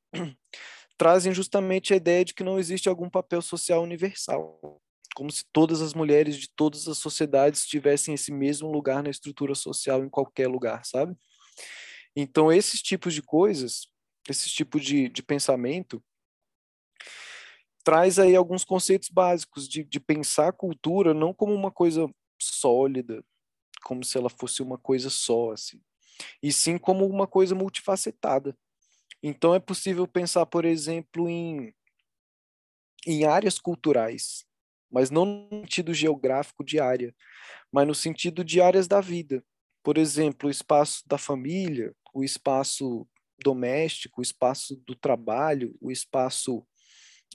trazem 1.03 1.33
justamente 1.33 1.93
a 1.93 1.97
ideia 1.97 2.23
de 2.23 2.33
que 2.33 2.45
não 2.45 2.57
existe 2.57 2.87
algum 2.87 3.09
papel 3.09 3.41
social 3.41 3.83
universal, 3.83 4.79
como 5.13 5.29
se 5.29 5.43
todas 5.51 5.81
as 5.81 5.93
mulheres 5.93 6.37
de 6.37 6.47
todas 6.47 6.87
as 6.87 6.97
sociedades 6.97 7.65
tivessem 7.65 8.13
esse 8.13 8.31
mesmo 8.31 8.71
lugar 8.71 9.03
na 9.03 9.09
estrutura 9.09 9.53
social 9.53 10.01
em 10.01 10.07
qualquer 10.07 10.47
lugar, 10.47 10.85
sabe? 10.85 11.13
Então, 12.15 12.49
esses 12.49 12.81
tipos 12.81 13.13
de 13.13 13.21
coisas, 13.21 13.89
esses 14.29 14.49
tipos 14.49 14.81
de, 14.81 15.09
de 15.09 15.21
pensamento, 15.21 16.01
traz 17.83 18.17
aí 18.17 18.33
alguns 18.33 18.63
conceitos 18.63 19.09
básicos 19.09 19.67
de, 19.67 19.83
de 19.83 19.99
pensar 19.99 20.47
a 20.47 20.53
cultura 20.53 21.13
não 21.13 21.33
como 21.33 21.53
uma 21.53 21.69
coisa 21.69 22.09
sólida, 22.41 23.21
como 23.83 24.05
se 24.05 24.17
ela 24.17 24.29
fosse 24.29 24.61
uma 24.63 24.77
coisa 24.77 25.09
só, 25.09 25.51
assim, 25.51 25.81
e 26.41 26.53
sim 26.53 26.77
como 26.77 27.05
uma 27.05 27.27
coisa 27.27 27.53
multifacetada. 27.53 28.57
Então 29.23 29.55
é 29.55 29.59
possível 29.59 30.05
pensar, 30.05 30.45
por 30.45 30.65
exemplo, 30.65 31.27
em, 31.29 31.73
em 33.07 33.23
áreas 33.23 33.57
culturais 33.57 34.45
mas 34.93 35.09
não 35.09 35.25
no 35.25 35.49
sentido 35.49 35.91
geográfico 35.91 36.63
de 36.63 36.79
área, 36.79 37.15
mas 37.71 37.88
no 37.88 37.95
sentido 37.95 38.43
de 38.43 38.62
áreas 38.62 38.88
da 38.88 39.01
vida. 39.01 39.43
Por 39.81 39.97
exemplo, 39.97 40.47
o 40.47 40.51
espaço 40.51 41.01
da 41.07 41.17
família, 41.17 41.95
o 42.13 42.23
espaço 42.23 43.07
doméstico, 43.43 44.21
o 44.21 44.23
espaço 44.23 44.79
do 44.86 44.95
trabalho, 44.95 45.75
o 45.81 45.91
espaço 45.91 46.63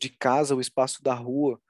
de 0.01 0.09
casa, 0.09 0.55
o 0.55 0.61
espaço 0.61 1.03
da 1.03 1.13
rua, 1.15 1.61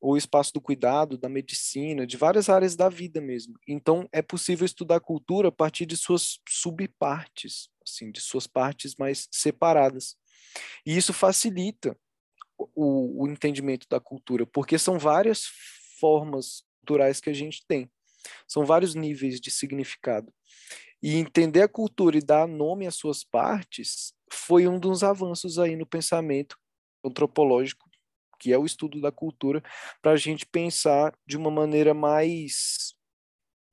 o 0.00 0.16
espaço 0.16 0.52
do 0.52 0.60
cuidado, 0.60 1.18
da 1.18 1.28
medicina, 1.28 2.06
de 2.06 2.16
várias 2.16 2.48
áreas 2.48 2.76
da 2.76 2.88
vida 2.88 3.20
mesmo. 3.20 3.54
Então, 3.66 4.08
é 4.12 4.22
possível 4.22 4.64
estudar 4.64 5.00
cultura 5.00 5.48
a 5.48 5.52
partir 5.52 5.86
de 5.86 5.96
suas 5.96 6.38
subpartes, 6.48 7.68
assim, 7.82 8.10
de 8.10 8.20
suas 8.20 8.46
partes 8.46 8.94
mais 8.96 9.28
separadas. 9.30 10.16
E 10.86 10.96
isso 10.96 11.12
facilita 11.12 11.98
o, 12.56 13.24
o 13.24 13.28
entendimento 13.28 13.86
da 13.88 14.00
cultura, 14.00 14.46
porque 14.46 14.78
são 14.78 14.98
várias 14.98 15.44
formas 15.98 16.64
culturais 16.80 17.20
que 17.20 17.30
a 17.30 17.34
gente 17.34 17.64
tem. 17.66 17.90
São 18.46 18.64
vários 18.64 18.94
níveis 18.94 19.40
de 19.40 19.50
significado. 19.50 20.32
E 21.02 21.14
entender 21.16 21.62
a 21.62 21.68
cultura 21.68 22.16
e 22.18 22.22
dar 22.22 22.46
nome 22.48 22.86
às 22.86 22.96
suas 22.96 23.22
partes 23.22 24.12
foi 24.32 24.66
um 24.66 24.78
dos 24.78 25.02
avanços 25.02 25.58
aí 25.58 25.76
no 25.76 25.86
pensamento 25.86 26.56
antropológico, 27.04 27.87
que 28.38 28.52
é 28.52 28.58
o 28.58 28.64
estudo 28.64 29.00
da 29.00 29.10
cultura, 29.10 29.62
para 30.00 30.12
a 30.12 30.16
gente 30.16 30.46
pensar 30.46 31.12
de 31.26 31.36
uma 31.36 31.50
maneira 31.50 31.92
mais 31.92 32.94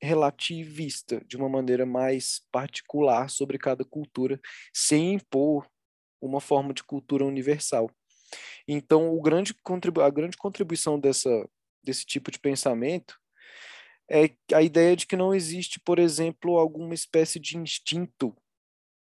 relativista, 0.02 1.24
de 1.26 1.38
uma 1.38 1.50
maneira 1.50 1.86
mais 1.86 2.42
particular 2.52 3.30
sobre 3.30 3.58
cada 3.58 3.84
cultura, 3.84 4.40
sem 4.74 5.14
impor 5.14 5.68
uma 6.22 6.42
forma 6.42 6.74
de 6.74 6.84
cultura 6.84 7.26
universal. 7.26 7.90
Então, 8.68 9.14
o 9.14 9.22
grande 9.22 9.56
a 10.04 10.10
grande 10.10 10.38
contribuição 10.38 11.00
dessa, 11.00 11.48
desse 11.84 12.06
tipo 12.06 12.32
de 12.32 12.40
pensamento 12.40 13.20
é 14.10 14.30
a 14.54 14.62
ideia 14.62 14.96
de 14.96 15.08
que 15.08 15.16
não 15.16 15.34
existe, 15.34 15.80
por 15.80 15.98
exemplo, 15.98 16.58
alguma 16.58 16.94
espécie 16.94 17.40
de 17.40 17.58
instinto 17.58 18.36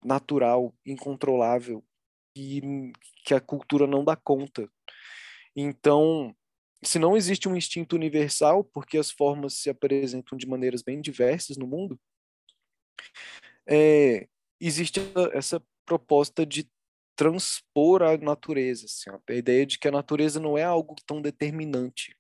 natural, 0.05 0.75
incontrolável, 0.85 1.85
e 2.37 2.92
que 3.25 3.35
a 3.35 3.40
cultura 3.40 3.87
não 3.87 4.05
dá 4.05 4.16
conta. 4.16 4.68
Então, 5.54 6.34
se 6.82 6.98
não 6.98 7.16
existe 7.16 7.48
um 7.48 7.56
instinto 7.56 7.94
universal, 7.96 8.64
porque 8.64 8.96
as 8.96 9.10
formas 9.10 9.54
se 9.54 9.68
apresentam 9.70 10.36
de 10.36 10.46
maneiras 10.46 10.82
bem 10.82 11.00
diversas 11.00 11.56
no 11.56 11.66
mundo, 11.66 11.98
é, 13.68 14.28
existe 14.60 15.00
essa 15.32 15.62
proposta 15.84 16.46
de 16.46 16.68
transpor 17.16 18.02
a 18.02 18.16
natureza, 18.16 18.86
assim, 18.86 19.10
a 19.28 19.34
ideia 19.34 19.66
de 19.66 19.78
que 19.78 19.88
a 19.88 19.92
natureza 19.92 20.40
não 20.40 20.56
é 20.56 20.62
algo 20.62 20.94
tão 21.06 21.20
determinante 21.20 22.16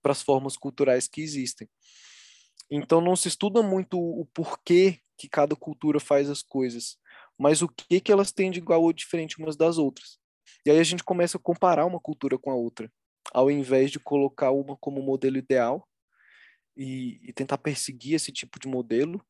para 0.00 0.12
as 0.12 0.22
formas 0.22 0.56
culturais 0.56 1.08
que 1.08 1.20
existem. 1.20 1.68
Então 2.70 3.00
não 3.00 3.16
se 3.16 3.28
estuda 3.28 3.62
muito 3.62 3.98
o 3.98 4.26
porquê 4.26 5.00
que 5.16 5.28
cada 5.28 5.56
cultura 5.56 5.98
faz 5.98 6.30
as 6.30 6.42
coisas, 6.42 6.96
mas 7.36 7.62
o 7.62 7.68
que 7.68 8.00
que 8.00 8.12
elas 8.12 8.30
têm 8.30 8.50
de 8.50 8.58
igual 8.58 8.82
ou 8.82 8.92
diferente 8.92 9.38
umas 9.38 9.56
das 9.56 9.78
outras. 9.78 10.17
E 10.68 10.70
aí 10.70 10.78
a 10.80 10.84
gente 10.84 11.02
começa 11.02 11.38
a 11.38 11.40
comparar 11.40 11.86
uma 11.86 11.98
cultura 11.98 12.36
com 12.38 12.50
a 12.50 12.54
outra, 12.54 12.92
ao 13.32 13.50
invés 13.50 13.90
de 13.90 13.98
colocar 13.98 14.50
uma 14.50 14.76
como 14.76 15.00
modelo 15.00 15.38
ideal 15.38 15.88
e, 16.76 17.18
e 17.26 17.32
tentar 17.32 17.56
perseguir 17.56 18.16
esse 18.16 18.30
tipo 18.30 18.60
de 18.60 18.68
modelo 18.68 19.24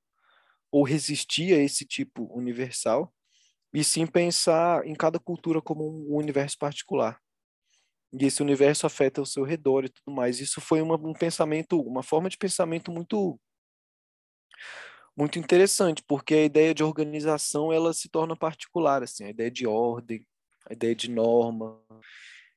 ou 0.68 0.82
resistir 0.82 1.54
a 1.54 1.62
esse 1.62 1.86
tipo 1.86 2.24
universal, 2.36 3.14
e 3.72 3.84
sim 3.84 4.04
pensar 4.04 4.84
em 4.84 4.96
cada 4.96 5.20
cultura 5.20 5.62
como 5.62 5.88
um 5.88 6.16
universo 6.16 6.58
particular. 6.58 7.20
E 8.12 8.26
esse 8.26 8.42
universo 8.42 8.84
afeta 8.84 9.22
o 9.22 9.26
seu 9.26 9.44
redor 9.44 9.84
e 9.84 9.90
tudo 9.90 10.12
mais. 10.12 10.40
Isso 10.40 10.60
foi 10.60 10.82
uma, 10.82 10.96
um 10.96 11.12
pensamento, 11.12 11.80
uma 11.80 12.02
forma 12.02 12.28
de 12.28 12.36
pensamento 12.36 12.90
muito 12.90 13.38
muito 15.16 15.38
interessante, 15.38 16.02
porque 16.02 16.34
a 16.34 16.44
ideia 16.44 16.74
de 16.74 16.82
organização 16.82 17.72
ela 17.72 17.92
se 17.92 18.08
torna 18.08 18.36
particular, 18.36 19.04
assim, 19.04 19.22
a 19.22 19.30
ideia 19.30 19.50
de 19.50 19.66
ordem, 19.68 20.26
a 20.68 20.72
ideia 20.72 20.94
de 20.94 21.10
norma, 21.10 21.80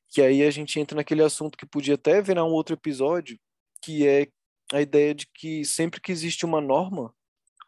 que 0.08 0.20
aí 0.20 0.42
a 0.42 0.50
gente 0.50 0.78
entra 0.78 0.96
naquele 0.96 1.22
assunto 1.22 1.56
que 1.56 1.66
podia 1.66 1.94
até 1.94 2.20
virar 2.20 2.44
um 2.44 2.52
outro 2.52 2.74
episódio, 2.74 3.38
que 3.82 4.06
é 4.06 4.28
a 4.72 4.80
ideia 4.80 5.14
de 5.14 5.26
que 5.26 5.64
sempre 5.64 6.00
que 6.00 6.12
existe 6.12 6.44
uma 6.44 6.60
norma, 6.60 7.14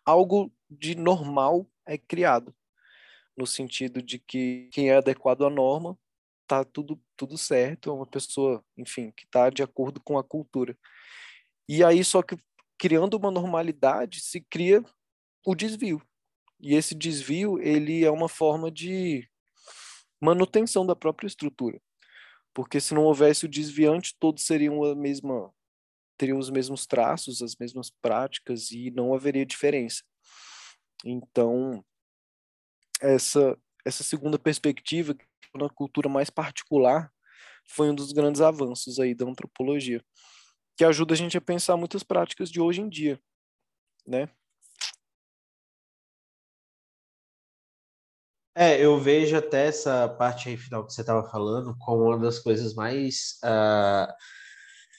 algo 0.04 0.52
de 0.70 0.94
normal 0.94 1.66
é 1.86 1.96
criado 1.96 2.54
no 3.36 3.46
sentido 3.46 4.00
de 4.00 4.18
que 4.18 4.68
quem 4.72 4.90
é 4.90 4.96
adequado 4.96 5.44
à 5.44 5.50
norma 5.50 5.98
tá 6.46 6.64
tudo 6.64 7.00
tudo 7.16 7.38
certo, 7.38 7.90
é 7.90 7.92
uma 7.92 8.06
pessoa, 8.06 8.62
enfim, 8.76 9.12
que 9.12 9.24
está 9.24 9.48
de 9.48 9.62
acordo 9.62 10.00
com 10.00 10.18
a 10.18 10.24
cultura. 10.24 10.76
E 11.68 11.82
aí 11.82 12.04
só 12.04 12.22
que 12.22 12.36
criando 12.76 13.16
uma 13.16 13.30
normalidade 13.30 14.20
se 14.20 14.40
cria 14.40 14.84
o 15.46 15.54
desvio. 15.54 16.02
E 16.60 16.74
esse 16.74 16.94
desvio, 16.94 17.60
ele 17.60 18.04
é 18.04 18.10
uma 18.10 18.28
forma 18.28 18.70
de 18.70 19.28
manutenção 20.24 20.86
da 20.86 20.96
própria 20.96 21.26
estrutura. 21.26 21.80
Porque 22.54 22.80
se 22.80 22.94
não 22.94 23.04
houvesse 23.04 23.44
o 23.44 23.48
desviante, 23.48 24.16
todos 24.18 24.44
seriam 24.44 24.82
a 24.84 24.94
mesma 24.94 25.52
teriam 26.16 26.38
os 26.38 26.48
mesmos 26.48 26.86
traços, 26.86 27.42
as 27.42 27.56
mesmas 27.56 27.90
práticas 27.90 28.70
e 28.70 28.90
não 28.92 29.12
haveria 29.12 29.44
diferença. 29.44 30.02
Então, 31.04 31.84
essa 33.00 33.58
essa 33.84 34.02
segunda 34.02 34.38
perspectiva, 34.38 35.14
na 35.54 35.68
cultura 35.68 36.08
mais 36.08 36.30
particular, 36.30 37.12
foi 37.68 37.90
um 37.90 37.94
dos 37.94 38.12
grandes 38.12 38.40
avanços 38.40 38.98
aí 38.98 39.14
da 39.14 39.26
antropologia, 39.26 40.02
que 40.74 40.84
ajuda 40.84 41.12
a 41.12 41.16
gente 41.16 41.36
a 41.36 41.40
pensar 41.40 41.76
muitas 41.76 42.02
práticas 42.02 42.50
de 42.50 42.62
hoje 42.62 42.80
em 42.80 42.88
dia, 42.88 43.20
né? 44.06 44.30
É, 48.56 48.80
eu 48.80 48.98
vejo 48.98 49.36
até 49.36 49.66
essa 49.66 50.08
parte 50.08 50.48
aí 50.48 50.56
final 50.56 50.86
que 50.86 50.92
você 50.92 51.00
estava 51.00 51.28
falando 51.28 51.76
como 51.78 52.04
uma 52.04 52.18
das 52.18 52.38
coisas 52.38 52.72
mais 52.74 53.38
uh, 53.42 54.12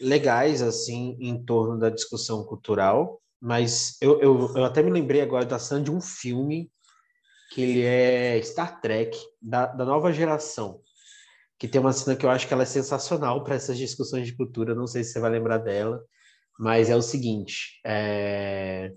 legais, 0.02 0.62
assim, 0.62 1.18
em 1.22 1.44
torno 1.46 1.80
da 1.80 1.90
discussão 1.90 2.44
cultural, 2.44 3.22
mas 3.40 3.98
eu, 4.02 4.20
eu, 4.22 4.54
eu 4.56 4.66
até 4.66 4.84
me 4.84 4.92
lembrei 4.92 5.22
agora 5.22 5.46
da 5.46 5.58
cena 5.58 5.82
de 5.82 5.90
um 5.90 6.02
filme 6.02 6.70
que 7.52 7.62
ele 7.62 7.82
é 7.84 8.42
Star 8.42 8.82
Trek 8.82 9.18
da, 9.42 9.68
da 9.68 9.86
nova 9.86 10.12
geração, 10.12 10.82
que 11.58 11.68
tem 11.68 11.80
uma 11.80 11.94
cena 11.94 12.18
que 12.18 12.26
eu 12.26 12.30
acho 12.30 12.48
que 12.48 12.54
ela 12.54 12.64
é 12.64 12.66
sensacional 12.66 13.44
para 13.44 13.56
essas 13.56 13.78
discussões 13.78 14.28
de 14.28 14.36
cultura. 14.36 14.76
Não 14.76 14.88
sei 14.88 15.04
se 15.04 15.14
você 15.14 15.20
vai 15.20 15.32
lembrar 15.32 15.60
dela, 15.60 16.04
mas 16.60 16.90
é 16.90 16.96
o 16.96 17.02
seguinte: 17.02 17.80
é... 17.86 18.92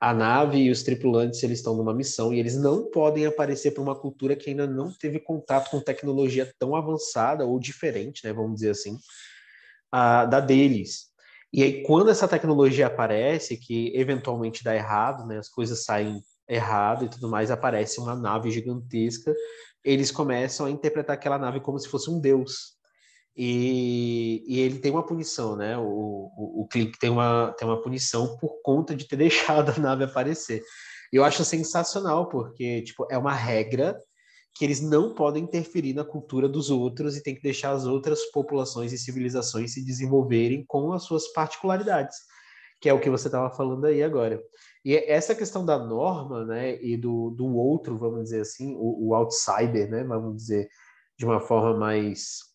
a 0.00 0.14
nave 0.14 0.58
e 0.58 0.70
os 0.70 0.82
tripulantes 0.82 1.42
eles 1.42 1.58
estão 1.58 1.76
numa 1.76 1.92
missão 1.92 2.32
e 2.32 2.38
eles 2.38 2.56
não 2.56 2.88
podem 2.88 3.26
aparecer 3.26 3.72
para 3.72 3.82
uma 3.82 3.98
cultura 3.98 4.36
que 4.36 4.50
ainda 4.50 4.66
não 4.66 4.92
teve 4.92 5.18
contato 5.18 5.70
com 5.70 5.80
tecnologia 5.80 6.52
tão 6.58 6.76
avançada 6.76 7.44
ou 7.44 7.58
diferente, 7.58 8.24
né? 8.24 8.32
Vamos 8.32 8.56
dizer 8.56 8.70
assim, 8.70 8.96
a, 9.90 10.24
da 10.24 10.40
deles. 10.40 11.08
E 11.52 11.62
aí, 11.62 11.82
quando 11.82 12.10
essa 12.10 12.28
tecnologia 12.28 12.86
aparece, 12.86 13.56
que 13.56 13.92
eventualmente 13.96 14.62
dá 14.62 14.74
errado, 14.74 15.26
né? 15.26 15.38
As 15.38 15.48
coisas 15.48 15.82
saem 15.82 16.22
errado 16.48 17.04
e 17.04 17.08
tudo 17.08 17.28
mais, 17.28 17.50
aparece 17.50 17.98
uma 17.98 18.14
nave 18.14 18.50
gigantesca. 18.50 19.34
Eles 19.82 20.10
começam 20.10 20.66
a 20.66 20.70
interpretar 20.70 21.14
aquela 21.14 21.38
nave 21.38 21.60
como 21.60 21.78
se 21.78 21.88
fosse 21.88 22.10
um 22.10 22.20
deus. 22.20 22.77
E, 23.40 24.42
e 24.48 24.58
ele 24.58 24.80
tem 24.80 24.90
uma 24.90 25.06
punição, 25.06 25.54
né? 25.54 25.78
O, 25.78 25.84
o, 25.84 26.62
o 26.62 26.68
tem 26.98 27.08
uma, 27.08 27.54
tem 27.56 27.68
uma 27.68 27.80
punição 27.80 28.36
por 28.36 28.60
conta 28.62 28.96
de 28.96 29.06
ter 29.06 29.14
deixado 29.16 29.70
a 29.70 29.78
nave 29.78 30.02
aparecer. 30.02 30.60
E 31.12 31.16
eu 31.16 31.24
acho 31.24 31.44
sensacional, 31.44 32.28
porque 32.28 32.82
tipo, 32.82 33.06
é 33.08 33.16
uma 33.16 33.32
regra 33.32 33.96
que 34.56 34.64
eles 34.64 34.80
não 34.80 35.14
podem 35.14 35.44
interferir 35.44 35.94
na 35.94 36.04
cultura 36.04 36.48
dos 36.48 36.68
outros 36.68 37.16
e 37.16 37.22
tem 37.22 37.32
que 37.32 37.40
deixar 37.40 37.70
as 37.70 37.86
outras 37.86 38.24
populações 38.32 38.92
e 38.92 38.98
civilizações 38.98 39.72
se 39.72 39.84
desenvolverem 39.84 40.64
com 40.66 40.92
as 40.92 41.04
suas 41.04 41.28
particularidades, 41.32 42.16
que 42.80 42.88
é 42.88 42.92
o 42.92 42.98
que 42.98 43.08
você 43.08 43.28
estava 43.28 43.54
falando 43.54 43.84
aí 43.84 44.02
agora. 44.02 44.42
E 44.84 44.96
essa 44.96 45.32
questão 45.32 45.64
da 45.64 45.78
norma, 45.78 46.44
né, 46.44 46.76
e 46.82 46.96
do, 46.96 47.30
do 47.30 47.46
outro, 47.56 47.96
vamos 47.96 48.24
dizer 48.24 48.40
assim, 48.40 48.74
o, 48.74 49.10
o 49.10 49.14
outsider, 49.14 49.88
né, 49.88 50.02
vamos 50.02 50.34
dizer, 50.34 50.68
de 51.16 51.24
uma 51.24 51.38
forma 51.38 51.78
mais 51.78 52.47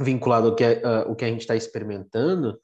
vinculada 0.00 0.48
ao 0.48 0.54
que, 0.54 0.64
uh, 0.64 1.10
o 1.10 1.14
que 1.14 1.24
a 1.24 1.28
gente 1.28 1.42
está 1.42 1.54
experimentando, 1.54 2.58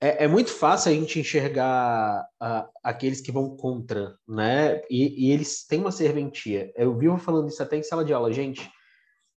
é, 0.00 0.24
é, 0.24 0.28
muito 0.28 0.50
fácil 0.50 0.90
a 0.90 0.94
gente 0.94 1.20
enxergar 1.20 2.26
uh, 2.42 2.68
aqueles 2.82 3.20
que 3.20 3.30
vão 3.30 3.56
contra, 3.56 4.16
né, 4.26 4.82
e, 4.90 5.28
e, 5.28 5.30
eles 5.30 5.64
têm 5.64 5.80
uma 5.80 5.92
serventia. 5.92 6.72
Eu 6.74 6.96
vivo 6.98 7.16
falando 7.18 7.48
isso 7.48 7.62
até 7.62 7.76
em 7.76 7.82
sala 7.84 8.04
de 8.04 8.12
aula, 8.12 8.32
gente, 8.32 8.68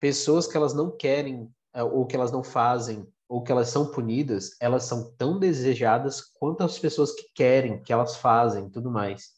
pessoas 0.01 0.47
que 0.47 0.57
elas 0.57 0.73
não 0.73 0.97
querem 0.97 1.43
uh, 1.77 1.85
ou 1.93 2.07
que 2.07 2.15
elas 2.15 2.31
não 2.31 2.45
fazem 2.45 3.05
ou 3.29 3.43
que 3.43 3.51
elas 3.51 3.71
são 3.71 3.91
punidas, 3.91 4.51
elas 4.61 4.85
são 4.85 5.11
tão 5.17 5.39
desejadas 5.39 6.21
quanto 6.39 6.63
as 6.63 6.79
pessoas 6.79 7.13
que 7.13 7.25
querem, 7.35 7.83
que 7.83 7.93
elas 7.93 8.17
fazem, 8.17 8.69
tudo 8.69 8.91
mais. 8.91 9.31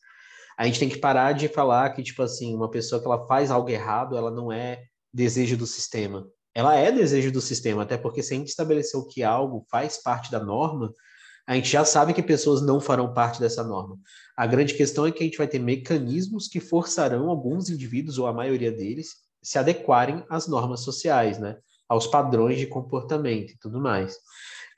A 0.58 0.66
gente 0.66 0.80
tem 0.80 0.88
que 0.88 0.98
parar 0.98 1.32
de 1.32 1.48
falar 1.48 1.90
que, 1.90 2.02
tipo 2.02 2.20
assim, 2.20 2.54
uma 2.54 2.68
pessoa 2.68 3.00
que 3.00 3.06
ela 3.06 3.24
faz 3.26 3.52
algo 3.52 3.70
errado, 3.70 4.16
ela 4.16 4.32
não 4.32 4.50
é 4.50 4.82
desejo 5.12 5.56
do 5.56 5.66
sistema. 5.66 6.26
Ela 6.54 6.76
é 6.76 6.92
desejo 6.92 7.32
do 7.32 7.40
sistema, 7.40 7.82
até 7.82 7.96
porque 7.96 8.22
se 8.22 8.34
a 8.34 8.36
gente 8.36 8.48
estabeleceu 8.48 9.04
que 9.06 9.22
algo 9.22 9.66
faz 9.70 9.96
parte 9.96 10.30
da 10.30 10.38
norma, 10.38 10.92
a 11.46 11.54
gente 11.54 11.68
já 11.68 11.84
sabe 11.84 12.14
que 12.14 12.22
pessoas 12.22 12.62
não 12.62 12.80
farão 12.80 13.12
parte 13.12 13.40
dessa 13.40 13.62
norma. 13.62 13.98
A 14.36 14.46
grande 14.46 14.74
questão 14.74 15.06
é 15.06 15.12
que 15.12 15.22
a 15.22 15.26
gente 15.26 15.38
vai 15.38 15.48
ter 15.48 15.58
mecanismos 15.58 16.48
que 16.48 16.60
forçarão 16.60 17.28
alguns 17.28 17.68
indivíduos, 17.68 18.18
ou 18.18 18.26
a 18.26 18.32
maioria 18.32 18.72
deles, 18.72 19.16
se 19.42 19.58
adequarem 19.58 20.24
às 20.30 20.46
normas 20.46 20.80
sociais, 20.80 21.38
né? 21.38 21.58
aos 21.88 22.06
padrões 22.06 22.58
de 22.58 22.66
comportamento 22.66 23.52
e 23.52 23.58
tudo 23.58 23.80
mais. 23.80 24.16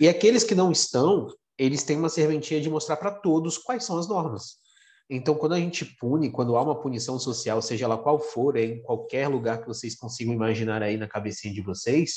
E 0.00 0.08
aqueles 0.08 0.44
que 0.44 0.54
não 0.54 0.70
estão, 0.70 1.28
eles 1.56 1.82
têm 1.82 1.96
uma 1.96 2.08
serventia 2.08 2.60
de 2.60 2.68
mostrar 2.68 2.96
para 2.96 3.10
todos 3.10 3.58
quais 3.58 3.84
são 3.84 3.98
as 3.98 4.08
normas. 4.08 4.58
Então, 5.08 5.34
quando 5.36 5.52
a 5.52 5.60
gente 5.60 5.84
pune, 5.84 6.30
quando 6.30 6.56
há 6.56 6.62
uma 6.62 6.80
punição 6.80 7.18
social, 7.18 7.62
seja 7.62 7.84
ela 7.84 7.96
qual 7.96 8.18
for, 8.18 8.56
em 8.56 8.82
qualquer 8.82 9.28
lugar 9.28 9.60
que 9.60 9.68
vocês 9.68 9.94
consigam 9.94 10.34
imaginar 10.34 10.82
aí 10.82 10.96
na 10.96 11.06
cabecinha 11.06 11.54
de 11.54 11.60
vocês, 11.62 12.16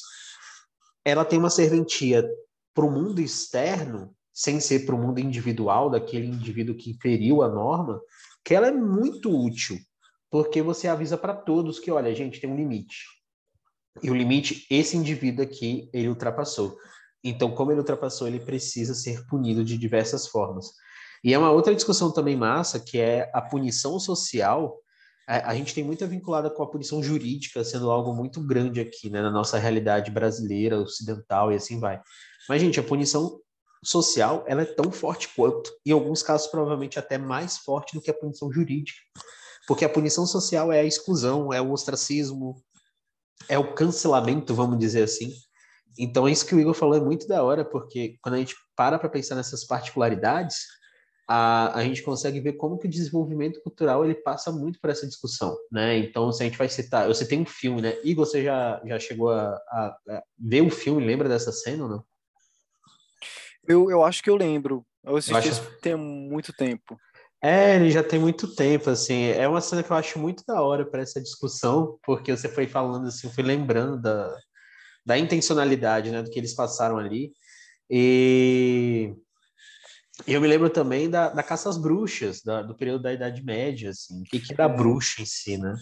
ela 1.06 1.24
tem 1.24 1.38
uma 1.38 1.52
serventia 1.52 2.28
para 2.74 2.86
o 2.86 2.92
mundo 2.92 3.22
externo 3.22 4.16
sem 4.34 4.60
ser 4.60 4.86
para 4.86 4.96
o 4.96 4.98
mundo 4.98 5.20
individual, 5.20 5.90
daquele 5.90 6.28
indivíduo 6.28 6.74
que 6.74 6.98
feriu 7.02 7.44
a 7.44 7.50
norma, 7.50 8.02
que 8.44 8.56
ela 8.56 8.68
é 8.68 8.72
muito 8.72 9.30
útil, 9.30 9.78
porque 10.32 10.62
você 10.62 10.88
avisa 10.88 11.18
para 11.18 11.34
todos 11.34 11.78
que, 11.78 11.92
olha, 11.92 12.16
gente, 12.16 12.40
tem 12.40 12.50
um 12.50 12.56
limite. 12.56 13.04
E 14.02 14.10
o 14.10 14.16
limite, 14.16 14.66
esse 14.70 14.96
indivíduo 14.96 15.44
aqui, 15.44 15.90
ele 15.92 16.08
ultrapassou. 16.08 16.78
Então, 17.22 17.54
como 17.54 17.72
ele 17.72 17.82
ultrapassou, 17.82 18.28
ele 18.28 18.40
precisa 18.40 18.94
ser 18.94 19.26
punido 19.28 19.62
de 19.64 19.78
diversas 19.78 20.26
formas. 20.28 20.68
E 21.24 21.34
é 21.34 21.38
uma 21.38 21.52
outra 21.52 21.76
discussão 21.76 22.12
também 22.12 22.36
massa, 22.36 22.80
que 22.80 23.00
é 23.00 23.30
a 23.34 23.42
punição 23.42 24.00
social. 24.00 24.78
A, 25.28 25.52
a 25.52 25.56
gente 25.56 25.74
tem 25.74 25.84
muita 25.84 26.08
vinculada 26.08 26.50
com 26.50 26.64
a 26.64 26.70
punição 26.70 27.04
jurídica, 27.04 27.64
sendo 27.64 27.92
algo 27.92 28.14
muito 28.14 28.42
grande 28.46 28.80
aqui, 28.80 29.10
né, 29.10 29.22
na 29.22 29.32
nossa 29.32 29.58
realidade 29.58 30.12
brasileira, 30.12 30.80
ocidental 30.80 31.52
e 31.52 31.56
assim 31.56 31.80
vai. 31.80 32.02
Mas, 32.48 32.62
gente, 32.62 32.80
a 32.80 32.84
punição 32.84 33.40
social 33.84 34.44
ela 34.48 34.62
é 34.62 34.66
tão 34.66 34.92
forte 34.92 35.30
quanto, 35.36 35.72
em 35.86 35.92
alguns 35.92 36.22
casos 36.22 36.48
provavelmente 36.48 37.00
até 37.00 37.18
mais 37.18 37.58
forte 37.60 37.94
do 37.94 38.02
que 38.02 38.12
a 38.12 38.14
punição 38.14 38.52
jurídica, 38.52 39.00
porque 39.68 39.86
a 39.86 39.90
punição 39.90 40.26
social 40.26 40.72
é 40.72 40.80
a 40.80 40.86
exclusão, 40.86 41.54
é 41.54 41.62
o 41.62 41.72
ostracismo, 41.72 42.62
é 43.48 43.58
o 43.58 43.74
cancelamento, 43.74 44.54
vamos 44.54 44.78
dizer 44.80 45.04
assim. 45.04 45.32
Então 45.98 46.28
isso 46.28 46.46
que 46.46 46.56
o 46.56 46.60
Igor 46.60 46.74
falou 46.74 46.96
é 46.96 47.00
muito 47.00 47.28
da 47.28 47.44
hora, 47.44 47.64
porque 47.64 48.18
quando 48.22 48.36
a 48.36 48.38
gente 48.38 48.56
para 48.76 49.00
para 49.00 49.10
pensar 49.10 49.36
nessas 49.36 49.66
particularidades, 49.66 50.58
a, 51.32 51.78
a 51.78 51.84
gente 51.84 52.02
consegue 52.02 52.40
ver 52.40 52.54
como 52.54 52.80
que 52.80 52.88
o 52.88 52.90
desenvolvimento 52.90 53.62
cultural 53.62 54.04
ele 54.04 54.16
passa 54.16 54.52
muito 54.52 54.80
por 54.82 54.90
essa 54.90 55.06
discussão, 55.06 55.56
né? 55.72 55.96
Então, 56.00 56.32
se 56.32 56.42
a 56.42 56.46
gente 56.48 56.58
vai 56.58 56.68
citar, 56.68 57.08
você 57.08 57.24
tem 57.24 57.42
um 57.42 57.46
filme, 57.46 57.84
né? 57.84 57.96
Igor, 58.04 58.26
você 58.26 58.44
já, 58.44 58.82
já 58.84 58.98
chegou 58.98 59.30
a, 59.30 59.52
a, 59.70 59.98
a 60.10 60.24
ver 60.40 60.62
o 60.62 60.72
filme, 60.72 61.06
lembra 61.06 61.30
dessa 61.30 61.52
cena 61.52 61.84
ou 61.84 61.90
não? 61.90 62.04
Eu, 63.68 63.92
eu 63.92 64.04
acho 64.04 64.24
que 64.24 64.30
eu 64.32 64.36
lembro. 64.36 64.84
Eu 65.04 65.18
assisti 65.18 65.48
eu 65.48 65.54
acho... 65.54 65.80
tem 65.82 65.96
muito 65.96 66.52
tempo. 66.52 66.98
É, 67.44 67.76
ele 67.76 67.92
já 67.92 68.04
tem 68.04 68.20
muito 68.20 68.56
tempo, 68.56 68.90
assim. 68.90 69.26
É 69.26 69.48
uma 69.48 69.62
cena 69.62 69.84
que 69.84 69.92
eu 69.92 69.98
acho 69.98 70.18
muito 70.18 70.44
da 70.48 70.64
hora 70.64 70.84
para 70.84 71.04
essa 71.04 71.22
discussão, 71.22 72.00
porque 72.04 72.36
você 72.36 72.50
foi 72.50 72.66
falando 72.66 73.08
assim, 73.08 73.28
eu 73.28 73.34
fui 73.34 73.44
lembrando 73.44 74.02
da, 74.02 74.36
da 75.06 75.16
intencionalidade, 75.16 76.10
né, 76.10 76.24
do 76.24 76.32
que 76.32 76.40
eles 76.40 76.56
passaram 76.56 76.98
ali. 76.98 77.32
E 77.88 79.14
eu 80.28 80.42
me 80.42 80.48
lembro 80.48 80.70
também 80.70 81.10
da, 81.10 81.30
da 81.30 81.44
caça 81.44 81.70
às 81.70 81.78
bruxas, 81.78 82.42
da, 82.42 82.62
do 82.62 82.76
período 82.76 83.04
da 83.04 83.14
Idade 83.14 83.44
Média, 83.44 83.90
assim. 83.92 84.22
O 84.22 84.24
que, 84.24 84.40
que 84.40 84.54
era 84.54 84.66
a 84.66 84.70
bruxa 84.70 85.22
em 85.22 85.26
si, 85.26 85.58
né? 85.58 85.76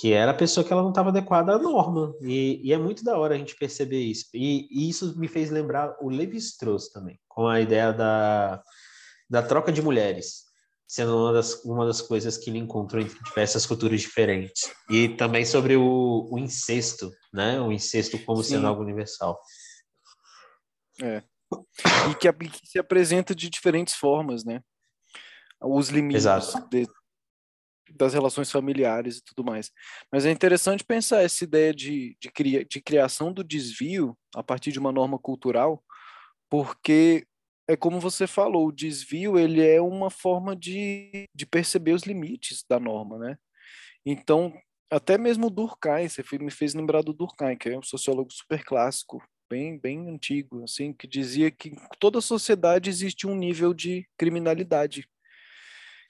que 0.00 0.14
era 0.14 0.30
a 0.30 0.34
pessoa 0.34 0.64
que 0.64 0.72
ela 0.72 0.82
não 0.82 0.88
estava 0.88 1.10
adequada 1.10 1.52
à 1.52 1.58
norma. 1.58 2.14
E, 2.22 2.60
e, 2.64 2.72
é 2.72 2.78
muito 2.78 3.04
da 3.04 3.18
hora 3.18 3.34
a 3.34 3.38
gente 3.38 3.54
perceber 3.56 4.00
isso. 4.00 4.26
E, 4.32 4.66
e 4.70 4.88
isso 4.88 5.18
me 5.18 5.28
fez 5.28 5.50
lembrar 5.50 5.94
o 6.00 6.08
Levi-Strauss 6.08 6.88
também, 6.90 7.20
com 7.28 7.46
a 7.46 7.60
ideia 7.60 7.92
da, 7.92 8.62
da 9.28 9.42
troca 9.42 9.70
de 9.70 9.82
mulheres, 9.82 10.44
sendo 10.86 11.14
uma 11.14 11.34
das, 11.34 11.62
uma 11.64 11.84
das 11.84 12.00
coisas 12.00 12.38
que 12.38 12.48
ele 12.48 12.58
encontrou 12.58 13.02
entre 13.02 13.22
diversas 13.24 13.66
culturas 13.66 14.00
diferentes. 14.00 14.72
E 14.88 15.10
também 15.10 15.44
sobre 15.44 15.76
o, 15.76 16.28
o 16.30 16.38
incesto, 16.38 17.12
né? 17.30 17.60
O 17.60 17.70
incesto 17.70 18.18
como 18.24 18.42
Sim. 18.42 18.54
sendo 18.54 18.68
algo 18.68 18.82
universal. 18.82 19.38
É. 21.02 21.22
E 22.10 22.14
que, 22.14 22.32
que, 22.32 22.66
se 22.66 22.78
apresenta 22.78 23.34
de 23.34 23.48
diferentes 23.48 23.94
formas, 23.94 24.44
né? 24.44 24.60
Os 25.60 25.88
limites 25.88 26.24
de, 26.70 26.86
das 27.94 28.14
relações 28.14 28.50
familiares 28.50 29.18
e 29.18 29.24
tudo 29.24 29.44
mais. 29.44 29.70
Mas 30.12 30.24
é 30.24 30.30
interessante 30.30 30.84
pensar 30.84 31.22
essa 31.22 31.44
ideia 31.44 31.74
de, 31.74 32.16
de, 32.20 32.30
cria, 32.30 32.64
de 32.64 32.80
criação 32.80 33.32
do 33.32 33.44
desvio 33.44 34.16
a 34.34 34.42
partir 34.42 34.72
de 34.72 34.78
uma 34.78 34.92
norma 34.92 35.18
cultural, 35.18 35.82
porque 36.48 37.26
é 37.68 37.76
como 37.76 38.00
você 38.00 38.26
falou, 38.26 38.66
o 38.66 38.72
desvio 38.72 39.38
ele 39.38 39.64
é 39.64 39.80
uma 39.80 40.10
forma 40.10 40.56
de, 40.56 41.24
de 41.34 41.46
perceber 41.46 41.92
os 41.92 42.02
limites 42.02 42.64
da 42.68 42.80
norma, 42.80 43.18
né? 43.18 43.38
Então, 44.04 44.52
até 44.90 45.16
mesmo 45.16 45.50
Durkheim, 45.50 46.08
você 46.08 46.24
me 46.38 46.50
fez 46.50 46.74
lembrar 46.74 47.02
do 47.02 47.12
Durkheim, 47.12 47.56
que 47.56 47.68
é 47.68 47.78
um 47.78 47.82
sociólogo 47.82 48.32
super 48.32 48.64
clássico, 48.64 49.22
bem, 49.50 49.76
bem 49.76 50.08
antigo, 50.08 50.62
assim, 50.62 50.92
que 50.92 51.08
dizia 51.08 51.50
que 51.50 51.70
em 51.70 51.76
toda 51.98 52.20
sociedade 52.20 52.88
existe 52.88 53.26
um 53.26 53.34
nível 53.34 53.74
de 53.74 54.08
criminalidade 54.16 55.08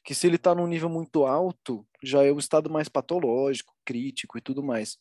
que 0.04 0.14
se 0.14 0.26
ele 0.26 0.36
está 0.36 0.54
num 0.54 0.66
nível 0.66 0.88
muito 0.88 1.24
alto, 1.24 1.86
já 2.02 2.22
é 2.24 2.30
o 2.30 2.38
estado 2.38 2.70
mais 2.70 2.88
patológico, 2.88 3.74
crítico 3.84 4.38
e 4.38 4.40
tudo 4.40 4.62
mais. 4.62 4.98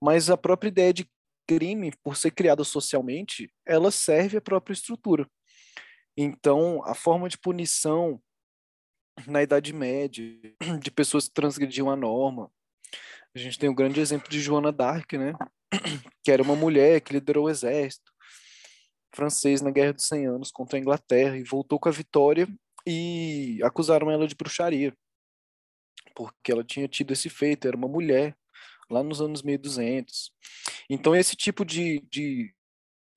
Mas 0.00 0.28
a 0.28 0.36
própria 0.36 0.68
ideia 0.68 0.92
de 0.92 1.10
crime, 1.46 1.92
por 2.02 2.16
ser 2.16 2.32
criada 2.32 2.64
socialmente, 2.64 3.50
ela 3.64 3.90
serve 3.90 4.36
à 4.36 4.40
própria 4.40 4.74
estrutura. 4.74 5.28
Então, 6.16 6.82
a 6.84 6.94
forma 6.94 7.28
de 7.28 7.38
punição 7.38 8.20
na 9.26 9.42
Idade 9.42 9.72
Média, 9.72 10.24
de 10.82 10.90
pessoas 10.90 11.28
que 11.28 11.34
transgrediam 11.34 11.90
a 11.90 11.96
norma, 11.96 12.50
a 13.36 13.42
gente 13.42 13.58
tem 13.58 13.68
o 13.68 13.74
grande 13.74 14.00
exemplo 14.00 14.30
de 14.30 14.40
Joana 14.40 14.72
d'Arc, 14.72 15.12
né? 15.12 15.32
que 16.24 16.30
era 16.30 16.42
uma 16.42 16.56
mulher 16.56 17.00
que 17.00 17.12
liderou 17.12 17.46
o 17.46 17.50
exército 17.50 18.10
francês 19.14 19.62
na 19.62 19.70
Guerra 19.70 19.94
dos 19.94 20.06
100 20.06 20.26
Anos 20.26 20.50
contra 20.50 20.78
a 20.78 20.80
Inglaterra 20.80 21.36
e 21.36 21.42
voltou 21.42 21.78
com 21.78 21.88
a 21.88 21.92
vitória 21.92 22.46
e 22.86 23.58
acusaram 23.62 24.10
ela 24.10 24.28
de 24.28 24.34
bruxaria, 24.34 24.94
porque 26.14 26.52
ela 26.52 26.62
tinha 26.62 26.86
tido 26.86 27.12
esse 27.12 27.28
feito, 27.28 27.66
era 27.66 27.76
uma 27.76 27.88
mulher, 27.88 28.36
lá 28.90 29.02
nos 29.02 29.20
anos 29.20 29.42
1200. 29.42 30.30
Então, 30.88 31.16
esse 31.16 31.34
tipo 31.34 31.64
de, 31.64 32.00
de, 32.10 32.54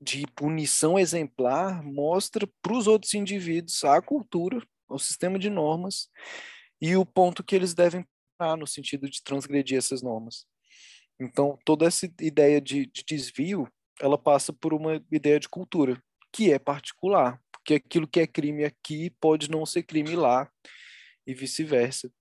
de 0.01 0.25
punição 0.35 0.97
exemplar 0.97 1.83
mostra 1.83 2.47
para 2.61 2.73
os 2.73 2.87
outros 2.87 3.13
indivíduos 3.13 3.83
a 3.83 4.01
cultura, 4.01 4.65
o 4.87 4.97
sistema 4.97 5.37
de 5.37 5.49
normas 5.49 6.09
e 6.81 6.95
o 6.95 7.05
ponto 7.05 7.43
que 7.43 7.55
eles 7.55 7.73
devem 7.73 8.05
no 8.57 8.65
sentido 8.65 9.09
de 9.09 9.21
transgredir 9.21 9.77
essas 9.77 10.01
normas. 10.01 10.45
Então, 11.19 11.59
toda 11.65 11.85
essa 11.85 12.05
ideia 12.21 12.61
de, 12.61 12.85
de 12.85 13.03
desvio, 13.03 13.67
ela 13.99 14.17
passa 14.17 14.53
por 14.53 14.73
uma 14.73 15.03
ideia 15.11 15.39
de 15.39 15.49
cultura, 15.49 16.01
que 16.31 16.51
é 16.51 16.57
particular, 16.57 17.41
que 17.65 17.73
aquilo 17.73 18.07
que 18.07 18.21
é 18.21 18.27
crime 18.27 18.63
aqui 18.63 19.09
pode 19.19 19.49
não 19.49 19.65
ser 19.65 19.83
crime 19.83 20.15
lá 20.15 20.49
e 21.27 21.33
vice-versa. 21.33 22.11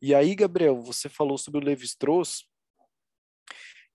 E 0.00 0.14
aí, 0.14 0.34
Gabriel, 0.34 0.82
você 0.82 1.08
falou 1.08 1.38
sobre 1.38 1.60
o 1.60 1.64
Levi-Strauss 1.64 2.44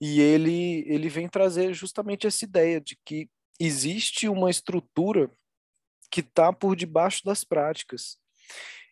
e 0.01 0.19
ele 0.19 0.85
ele 0.87 1.09
vem 1.09 1.27
trazer 1.27 1.73
justamente 1.73 2.25
essa 2.25 2.45
ideia 2.45 2.79
de 2.79 2.97
que 3.05 3.29
existe 3.59 4.27
uma 4.27 4.49
estrutura 4.49 5.29
que 6.09 6.21
está 6.21 6.51
por 6.51 6.75
debaixo 6.75 7.23
das 7.23 7.43
práticas 7.43 8.17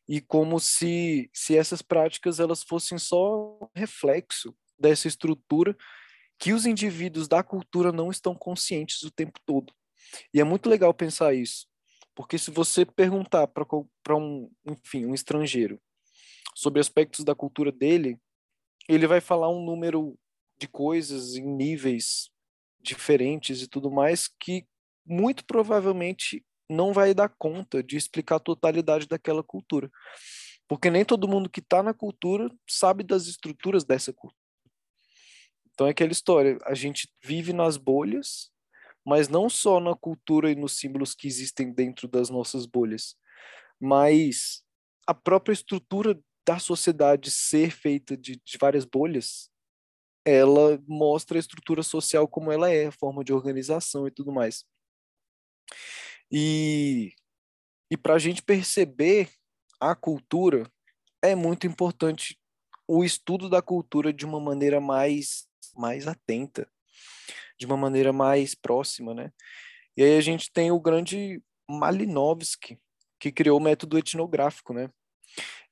e 0.08 0.22
como 0.22 0.60
se 0.60 1.30
se 1.34 1.58
essas 1.58 1.82
práticas 1.82 2.40
elas 2.40 2.64
fossem 2.64 2.98
só 2.98 3.70
reflexo 3.76 4.56
dessa 4.80 5.08
estrutura 5.08 5.76
que 6.40 6.54
os 6.54 6.66
indivíduos 6.66 7.28
da 7.28 7.44
cultura 7.44 7.92
não 7.92 8.12
estão 8.12 8.36
conscientes 8.36 9.02
o 9.04 9.12
tempo 9.12 9.40
todo. 9.46 9.74
E 10.34 10.40
é 10.40 10.44
muito 10.44 10.70
legal 10.70 10.94
pensar 10.94 11.34
isso, 11.34 11.68
porque 12.16 12.38
se 12.38 12.52
você 12.52 12.86
perguntar 12.86 13.48
para 13.48 14.16
um, 14.16 14.50
enfim, 14.66 15.06
um 15.06 15.14
estrangeiro 15.14 15.82
sobre 16.56 16.80
aspectos 16.80 17.26
da 17.26 17.36
cultura 17.36 17.72
dele, 17.72 18.20
ele 18.88 19.08
vai 19.08 19.20
falar 19.20 19.50
um 19.50 19.66
número 19.66 20.18
de 20.60 20.68
coisas 20.68 21.36
em 21.36 21.46
níveis 21.46 22.30
diferentes 22.80 23.62
e 23.62 23.68
tudo 23.68 23.92
mais 23.92 24.28
que 24.40 24.66
muito 25.06 25.46
provavelmente 25.46 26.46
não 26.70 26.94
vai 26.94 27.14
dar 27.14 27.30
conta 27.30 27.82
de 27.82 27.98
explicar 27.98 28.36
a 28.36 28.40
totalidade 28.40 29.08
daquela 29.08 29.44
cultura. 29.44 29.90
Porque 30.68 30.90
nem 30.90 31.06
todo 31.06 31.28
mundo 31.28 31.50
que 31.50 31.60
está 31.60 31.82
na 31.82 31.94
cultura 31.94 32.50
sabe 32.68 33.04
das 33.04 33.28
estruturas 33.28 33.84
dessa 33.84 34.12
cultura. 34.12 34.38
Então 35.74 35.88
é 35.88 35.92
aquela 35.92 36.12
história, 36.12 36.58
a 36.66 36.74
gente 36.74 37.08
vive 37.24 37.54
nas 37.54 37.78
bolhas 37.78 38.52
mas 39.08 39.30
não 39.30 39.50
só 39.50 39.80
na 39.80 39.96
cultura 39.96 40.52
e 40.52 40.56
nos 40.56 40.78
símbolos 40.78 41.16
que 41.16 41.30
existem 41.30 41.72
dentro 41.72 42.10
das 42.10 42.30
nossas 42.30 42.66
bolhas, 42.66 43.16
mas 43.80 44.62
a 45.08 45.14
própria 45.14 45.54
estrutura 45.54 46.20
da 46.46 46.60
sociedade 46.60 47.32
ser 47.32 47.72
feita 47.72 48.18
de, 48.18 48.36
de 48.36 48.58
várias 48.60 48.84
bolhas 48.84 49.50
ela 50.26 50.78
mostra 50.86 51.38
a 51.38 51.40
estrutura 51.40 51.82
social 51.82 52.28
como 52.28 52.52
ela 52.52 52.70
é, 52.70 52.88
a 52.88 52.92
forma 52.92 53.24
de 53.24 53.32
organização 53.32 54.06
e 54.06 54.12
tudo 54.12 54.30
mais. 54.30 54.66
E, 56.32 57.14
e 57.90 57.98
para 57.98 58.16
a 58.16 58.20
gente 58.20 58.42
perceber 58.42 59.30
a 59.80 59.96
cultura, 59.96 60.70
é 61.22 61.36
muito 61.36 61.68
importante 61.68 62.38
o 62.88 63.04
estudo 63.04 63.50
da 63.50 63.62
cultura 63.62 64.14
de 64.14 64.26
uma 64.26 64.40
maneira 64.40 64.80
mais, 64.80 65.48
mais 65.76 66.08
atenta, 66.08 66.70
de 67.60 67.66
uma 67.66 67.78
maneira 67.78 68.14
mais 68.14 68.56
próxima, 68.56 69.14
né? 69.14 69.32
E 69.96 70.04
aí 70.04 70.18
a 70.18 70.22
gente 70.22 70.52
tem 70.52 70.72
o 70.72 70.80
grande 70.80 71.42
Malinowski, 71.70 72.80
que 73.20 73.32
criou 73.32 73.58
o 73.58 73.64
método 73.64 73.98
etnográfico, 73.98 74.74
né? 74.74 74.90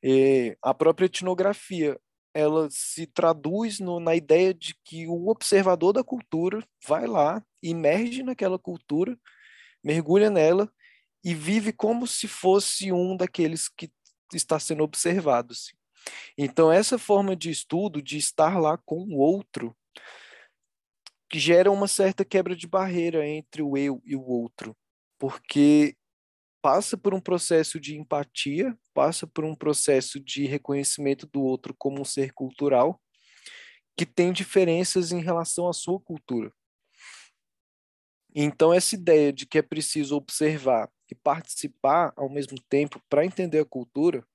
E 0.04 0.58
a 0.62 0.74
própria 0.74 1.06
etnografia, 1.06 2.00
ela 2.34 2.68
se 2.70 3.08
traduz 3.08 3.80
no, 3.80 4.00
na 4.00 4.16
ideia 4.16 4.54
de 4.54 4.76
que 4.84 5.08
o 5.08 5.28
observador 5.30 5.94
da 5.94 6.04
cultura 6.04 6.62
vai 6.86 7.08
lá, 7.08 7.44
emerge 7.64 8.24
naquela 8.24 8.60
cultura, 8.60 9.18
mergulha 9.86 10.32
nela 10.32 10.72
e 11.24 11.36
vive 11.36 11.72
como 11.72 12.08
se 12.08 12.28
fosse 12.28 12.92
um 12.92 13.16
daqueles 13.16 13.70
que 13.70 13.92
está 14.34 14.60
sendo 14.60 14.84
observado. 14.84 15.54
Assim. 15.54 15.76
Então, 16.36 16.72
essa 16.72 16.98
forma 16.98 17.36
de 17.36 17.52
estudo, 17.52 18.02
de 18.02 18.18
estar 18.18 18.60
lá 18.60 18.78
com 18.78 19.04
o 19.04 19.18
outro, 19.18 19.78
gera 21.32 21.72
uma 21.72 21.88
certa 21.88 22.26
quebra 22.26 22.56
de 22.56 22.68
barreira 22.68 23.28
entre 23.28 23.62
o 23.62 23.78
eu 23.78 24.02
e 24.04 24.16
o 24.16 24.24
outro, 24.24 24.76
porque 25.20 25.96
passa 26.62 26.98
por 26.98 27.14
um 27.14 27.20
processo 27.20 27.80
de 27.80 27.96
empatia, 27.98 28.76
passa 28.94 29.28
por 29.28 29.46
um 29.46 29.56
processo 29.56 30.20
de 30.20 30.46
reconhecimento 30.46 31.28
do 31.28 31.44
outro 31.44 31.76
como 31.78 32.02
um 32.02 32.06
ser 32.06 32.34
cultural, 32.34 33.00
que 33.98 34.06
tem 34.06 34.34
diferenças 34.34 35.12
em 35.12 35.22
relação 35.22 35.68
à 35.68 35.74
sua 35.74 36.00
cultura. 36.00 36.52
Então, 38.38 38.74
essa 38.74 38.96
ideia 38.96 39.32
de 39.32 39.46
que 39.46 39.58
é 39.58 39.62
preciso 39.62 40.18
observar 40.18 40.92
e 41.10 41.16
participar 41.16 42.12
ao 42.18 42.30
mesmo 42.30 42.58
tempo 42.68 43.02
para 43.10 43.26
entender 43.26 43.60
a 43.60 43.66
cultura 43.66 44.28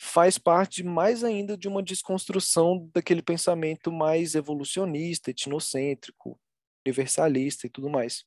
faz 0.00 0.38
parte 0.38 0.84
mais 0.84 1.24
ainda 1.24 1.58
de 1.58 1.66
uma 1.66 1.82
desconstrução 1.82 2.88
daquele 2.94 3.20
pensamento 3.20 3.90
mais 3.90 4.36
evolucionista, 4.36 5.32
etnocêntrico, 5.32 6.40
universalista 6.86 7.66
e 7.66 7.70
tudo 7.70 7.90
mais. 7.90 8.24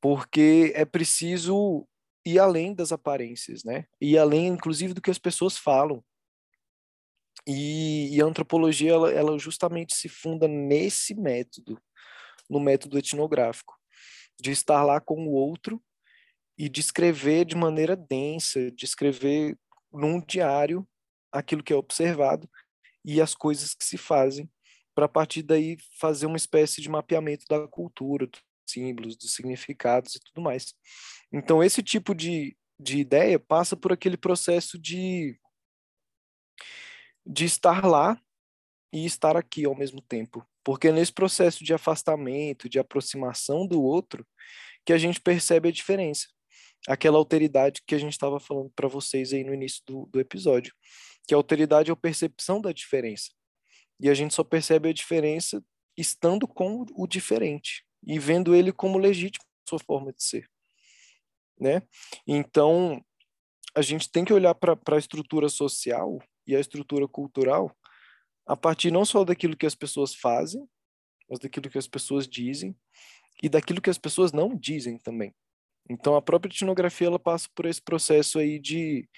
Porque 0.00 0.72
é 0.74 0.84
preciso 0.84 1.86
ir 2.26 2.40
além 2.40 2.74
das 2.74 2.90
aparências, 2.90 3.62
né? 3.62 3.86
Ir 4.00 4.18
além, 4.18 4.48
inclusive, 4.48 4.92
do 4.92 5.00
que 5.00 5.10
as 5.10 5.18
pessoas 5.18 5.56
falam. 5.56 6.02
E, 7.46 8.16
e 8.16 8.20
a 8.20 8.24
antropologia, 8.24 8.90
ela, 8.90 9.12
ela 9.12 9.38
justamente 9.38 9.94
se 9.94 10.08
funda 10.08 10.48
nesse 10.48 11.14
método, 11.14 11.80
no 12.48 12.58
método 12.58 12.98
etnográfico, 12.98 13.79
de 14.40 14.50
estar 14.50 14.82
lá 14.82 15.00
com 15.00 15.26
o 15.26 15.32
outro 15.32 15.82
e 16.58 16.68
descrever 16.68 17.44
de 17.44 17.56
maneira 17.56 17.96
densa, 17.96 18.70
descrever 18.72 19.58
num 19.92 20.20
diário 20.20 20.86
aquilo 21.32 21.62
que 21.62 21.72
é 21.72 21.76
observado 21.76 22.48
e 23.04 23.20
as 23.20 23.34
coisas 23.34 23.74
que 23.74 23.84
se 23.84 23.96
fazem, 23.96 24.50
para 24.94 25.06
a 25.06 25.08
partir 25.08 25.42
daí 25.42 25.78
fazer 25.98 26.26
uma 26.26 26.36
espécie 26.36 26.82
de 26.82 26.88
mapeamento 26.88 27.46
da 27.48 27.66
cultura, 27.66 28.26
dos 28.26 28.42
símbolos, 28.68 29.16
dos 29.16 29.34
significados 29.34 30.14
e 30.14 30.20
tudo 30.20 30.42
mais. 30.42 30.74
Então, 31.32 31.62
esse 31.62 31.82
tipo 31.82 32.14
de, 32.14 32.56
de 32.78 32.98
ideia 32.98 33.38
passa 33.38 33.76
por 33.76 33.92
aquele 33.92 34.16
processo 34.16 34.78
de, 34.78 35.40
de 37.24 37.44
estar 37.44 37.86
lá 37.86 38.20
e 38.92 39.06
estar 39.06 39.36
aqui 39.36 39.64
ao 39.64 39.74
mesmo 39.74 40.02
tempo. 40.02 40.46
Porque 40.64 40.92
nesse 40.92 41.12
processo 41.12 41.64
de 41.64 41.72
afastamento, 41.72 42.68
de 42.68 42.78
aproximação 42.78 43.66
do 43.66 43.82
outro, 43.82 44.26
que 44.84 44.92
a 44.92 44.98
gente 44.98 45.20
percebe 45.20 45.68
a 45.68 45.72
diferença 45.72 46.26
aquela 46.86 47.18
alteridade 47.18 47.82
que 47.86 47.94
a 47.94 47.98
gente 47.98 48.12
estava 48.12 48.40
falando 48.40 48.70
para 48.70 48.88
vocês 48.88 49.32
aí 49.32 49.44
no 49.44 49.54
início 49.54 49.82
do, 49.86 50.06
do 50.06 50.20
episódio, 50.20 50.74
que 51.26 51.34
a 51.34 51.36
alteridade 51.36 51.90
é 51.90 51.92
a 51.92 51.96
percepção 51.96 52.60
da 52.60 52.72
diferença. 52.72 53.30
E 53.98 54.08
a 54.08 54.14
gente 54.14 54.34
só 54.34 54.42
percebe 54.42 54.88
a 54.88 54.92
diferença 54.92 55.62
estando 55.96 56.48
com 56.48 56.86
o 56.94 57.06
diferente 57.06 57.84
e 58.06 58.18
vendo 58.18 58.54
ele 58.54 58.72
como 58.72 58.98
legítimo 58.98 59.44
sua 59.68 59.78
forma 59.78 60.12
de 60.12 60.22
ser, 60.24 60.50
né? 61.58 61.82
Então, 62.26 63.04
a 63.74 63.82
gente 63.82 64.10
tem 64.10 64.24
que 64.24 64.32
olhar 64.32 64.54
para 64.54 64.76
a 64.90 64.98
estrutura 64.98 65.48
social 65.48 66.18
e 66.46 66.56
a 66.56 66.60
estrutura 66.60 67.06
cultural 67.06 67.70
a 68.50 68.56
partir 68.56 68.90
não 68.90 69.04
só 69.04 69.24
daquilo 69.24 69.56
que 69.56 69.64
as 69.64 69.76
pessoas 69.76 70.12
fazem, 70.12 70.68
mas 71.28 71.38
daquilo 71.38 71.70
que 71.70 71.78
as 71.78 71.86
pessoas 71.86 72.26
dizem 72.26 72.76
e 73.40 73.48
daquilo 73.48 73.80
que 73.80 73.88
as 73.88 73.96
pessoas 73.96 74.32
não 74.32 74.56
dizem 74.56 74.98
também. 74.98 75.32
Então 75.88 76.16
a 76.16 76.22
própria 76.22 76.50
etnografia 76.50 77.06
ela 77.06 77.18
passa 77.18 77.48
por 77.54 77.64
esse 77.64 77.80
processo 77.80 78.40
aí 78.40 78.58
de, 78.58 79.08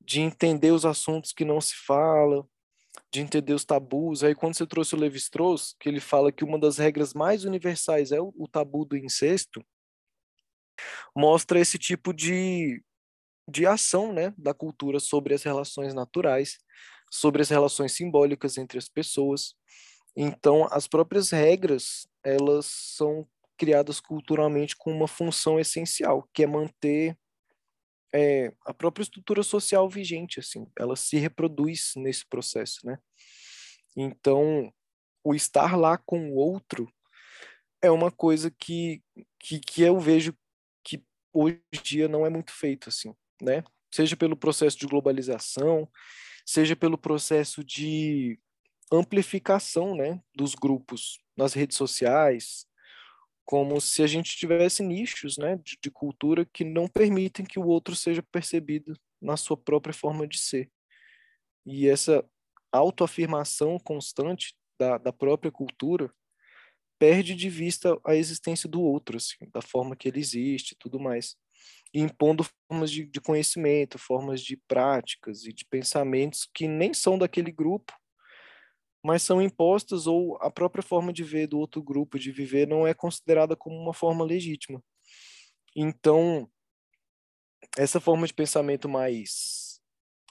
de 0.00 0.20
entender 0.20 0.72
os 0.72 0.84
assuntos 0.84 1.32
que 1.32 1.44
não 1.44 1.60
se 1.60 1.76
fala, 1.86 2.44
de 3.12 3.20
entender 3.20 3.52
os 3.52 3.64
tabus. 3.64 4.24
Aí 4.24 4.34
quando 4.34 4.56
você 4.56 4.66
trouxe 4.66 4.96
o 4.96 4.98
Levi-Strauss, 4.98 5.76
que 5.78 5.88
ele 5.88 6.00
fala 6.00 6.32
que 6.32 6.42
uma 6.42 6.58
das 6.58 6.78
regras 6.78 7.14
mais 7.14 7.44
universais 7.44 8.10
é 8.10 8.20
o, 8.20 8.34
o 8.36 8.48
tabu 8.48 8.84
do 8.84 8.96
incesto, 8.96 9.64
mostra 11.14 11.60
esse 11.60 11.78
tipo 11.78 12.12
de, 12.12 12.82
de 13.48 13.66
ação 13.66 14.12
né, 14.12 14.34
da 14.36 14.52
cultura 14.52 14.98
sobre 14.98 15.32
as 15.32 15.44
relações 15.44 15.94
naturais, 15.94 16.58
sobre 17.10 17.42
as 17.42 17.48
relações 17.48 17.92
simbólicas 17.92 18.58
entre 18.58 18.78
as 18.78 18.88
pessoas. 18.88 19.54
Então, 20.16 20.66
as 20.70 20.86
próprias 20.86 21.30
regras, 21.30 22.08
elas 22.24 22.66
são 22.66 23.26
criadas 23.56 24.00
culturalmente 24.00 24.76
com 24.76 24.92
uma 24.92 25.08
função 25.08 25.58
essencial, 25.58 26.28
que 26.32 26.44
é 26.44 26.46
manter 26.46 27.18
é, 28.14 28.52
a 28.64 28.72
própria 28.72 29.02
estrutura 29.02 29.42
social 29.42 29.88
vigente, 29.88 30.40
assim, 30.40 30.66
ela 30.78 30.96
se 30.96 31.16
reproduz 31.18 31.92
nesse 31.96 32.26
processo, 32.26 32.86
né? 32.86 32.98
Então, 33.96 34.72
o 35.22 35.34
estar 35.34 35.76
lá 35.76 35.98
com 35.98 36.30
o 36.30 36.36
outro 36.36 36.90
é 37.82 37.90
uma 37.90 38.10
coisa 38.10 38.50
que, 38.50 39.02
que, 39.38 39.60
que 39.60 39.82
eu 39.82 39.98
vejo 40.00 40.34
que 40.82 41.02
hoje 41.32 41.60
em 41.72 41.82
dia 41.82 42.08
não 42.08 42.24
é 42.24 42.30
muito 42.30 42.52
feito, 42.52 42.88
assim, 42.88 43.14
né? 43.42 43.62
Seja 43.92 44.16
pelo 44.16 44.36
processo 44.36 44.78
de 44.78 44.86
globalização, 44.86 45.88
seja 46.48 46.74
pelo 46.74 46.96
processo 46.96 47.62
de 47.62 48.40
amplificação, 48.90 49.94
né, 49.94 50.18
dos 50.34 50.54
grupos 50.54 51.18
nas 51.36 51.52
redes 51.52 51.76
sociais, 51.76 52.66
como 53.44 53.78
se 53.82 54.02
a 54.02 54.06
gente 54.06 54.34
tivesse 54.34 54.82
nichos 54.82 55.36
né, 55.36 55.56
de, 55.56 55.76
de, 55.78 55.90
cultura 55.90 56.46
que 56.46 56.64
não 56.64 56.88
permitem 56.88 57.44
que 57.44 57.58
o 57.58 57.66
outro 57.66 57.94
seja 57.94 58.22
percebido 58.22 58.98
na 59.20 59.36
sua 59.36 59.58
própria 59.58 59.92
forma 59.92 60.26
de 60.26 60.38
ser. 60.38 60.70
E 61.66 61.86
essa 61.86 62.24
autoafirmação 62.72 63.78
constante 63.78 64.56
da, 64.80 64.96
da 64.96 65.12
própria 65.12 65.52
cultura 65.52 66.10
perde 66.98 67.34
de 67.34 67.50
vista 67.50 68.00
a 68.06 68.16
existência 68.16 68.66
do 68.66 68.80
outro, 68.80 69.18
assim, 69.18 69.36
da 69.52 69.60
forma 69.60 69.94
que 69.94 70.08
ele 70.08 70.18
existe 70.18 70.72
e 70.72 70.76
tudo 70.78 70.98
mais. 70.98 71.36
Impondo 71.94 72.44
formas 72.68 72.90
de, 72.90 73.06
de 73.06 73.20
conhecimento, 73.20 73.98
formas 73.98 74.42
de 74.42 74.56
práticas 74.68 75.44
e 75.44 75.52
de 75.52 75.64
pensamentos 75.64 76.48
que 76.52 76.68
nem 76.68 76.92
são 76.92 77.18
daquele 77.18 77.50
grupo 77.50 77.92
mas 79.02 79.22
são 79.22 79.40
impostas 79.40 80.06
ou 80.06 80.36
a 80.42 80.50
própria 80.50 80.82
forma 80.82 81.12
de 81.12 81.22
ver 81.22 81.46
do 81.46 81.58
outro 81.58 81.82
grupo 81.82 82.18
de 82.18 82.32
viver 82.32 82.66
não 82.66 82.86
é 82.86 82.92
considerada 82.92 83.56
como 83.56 83.76
uma 83.76 83.94
forma 83.94 84.24
legítima. 84.24 84.82
Então, 85.74 86.50
essa 87.76 88.00
forma 88.00 88.26
de 88.26 88.34
pensamento 88.34 88.88
mais 88.88 89.80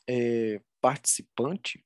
é, 0.08 0.62
participante 0.82 1.84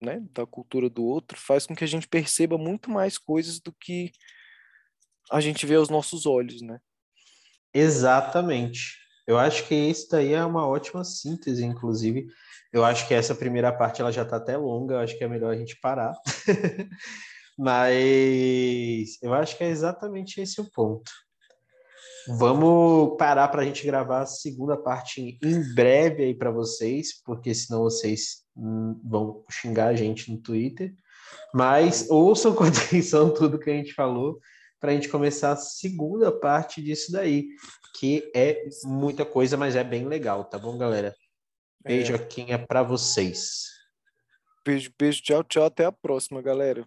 né, 0.00 0.20
da 0.30 0.46
cultura 0.46 0.88
do 0.88 1.04
outro 1.04 1.36
faz 1.38 1.66
com 1.66 1.74
que 1.74 1.84
a 1.84 1.86
gente 1.86 2.08
perceba 2.08 2.56
muito 2.56 2.90
mais 2.90 3.18
coisas 3.18 3.60
do 3.60 3.72
que 3.72 4.12
a 5.30 5.40
gente 5.40 5.66
vê 5.66 5.74
aos 5.74 5.88
nossos 5.88 6.26
olhos, 6.26 6.62
né? 6.62 6.80
Exatamente. 7.74 8.96
Eu 9.30 9.38
acho 9.38 9.64
que 9.68 9.76
isso 9.76 10.08
daí 10.10 10.32
é 10.32 10.44
uma 10.44 10.66
ótima 10.66 11.04
síntese, 11.04 11.64
inclusive, 11.64 12.26
eu 12.72 12.84
acho 12.84 13.06
que 13.06 13.14
essa 13.14 13.32
primeira 13.32 13.70
parte 13.70 14.00
ela 14.00 14.10
já 14.10 14.22
está 14.22 14.38
até 14.38 14.56
longa, 14.56 14.94
eu 14.94 14.98
acho 14.98 15.16
que 15.16 15.22
é 15.22 15.28
melhor 15.28 15.52
a 15.52 15.56
gente 15.56 15.78
parar. 15.80 16.12
Mas 17.56 19.22
eu 19.22 19.32
acho 19.32 19.56
que 19.56 19.62
é 19.62 19.68
exatamente 19.68 20.40
esse 20.40 20.60
o 20.60 20.68
ponto. 20.68 21.12
Vamos 22.26 23.16
parar 23.18 23.46
para 23.46 23.62
a 23.62 23.64
gente 23.64 23.86
gravar 23.86 24.22
a 24.22 24.26
segunda 24.26 24.76
parte 24.76 25.38
em 25.40 25.74
breve 25.74 26.24
aí 26.24 26.34
para 26.34 26.50
vocês, 26.50 27.22
porque 27.24 27.54
senão 27.54 27.82
vocês 27.82 28.42
hum, 28.56 29.00
vão 29.04 29.44
xingar 29.48 29.90
a 29.90 29.94
gente 29.94 30.28
no 30.28 30.38
Twitter. 30.38 30.92
Mas 31.54 32.10
ouçam 32.10 32.52
com 32.52 32.64
atenção 32.66 33.32
tudo 33.32 33.60
que 33.60 33.70
a 33.70 33.74
gente 33.74 33.94
falou 33.94 34.40
para 34.80 34.90
a 34.90 34.94
gente 34.94 35.08
começar 35.08 35.52
a 35.52 35.56
segunda 35.56 36.32
parte 36.32 36.82
disso 36.82 37.12
daí, 37.12 37.48
que 37.98 38.30
é 38.34 38.64
muita 38.84 39.26
coisa, 39.26 39.56
mas 39.56 39.76
é 39.76 39.84
bem 39.84 40.06
legal, 40.06 40.44
tá 40.44 40.58
bom, 40.58 40.76
galera? 40.78 41.14
Beijo 41.84 42.14
é. 42.14 42.52
é 42.52 42.58
para 42.58 42.82
vocês. 42.82 43.66
Beijo, 44.64 44.90
beijo, 44.98 45.22
tchau, 45.22 45.44
tchau. 45.44 45.64
Até 45.64 45.84
a 45.84 45.92
próxima, 45.92 46.42
galera. 46.42 46.86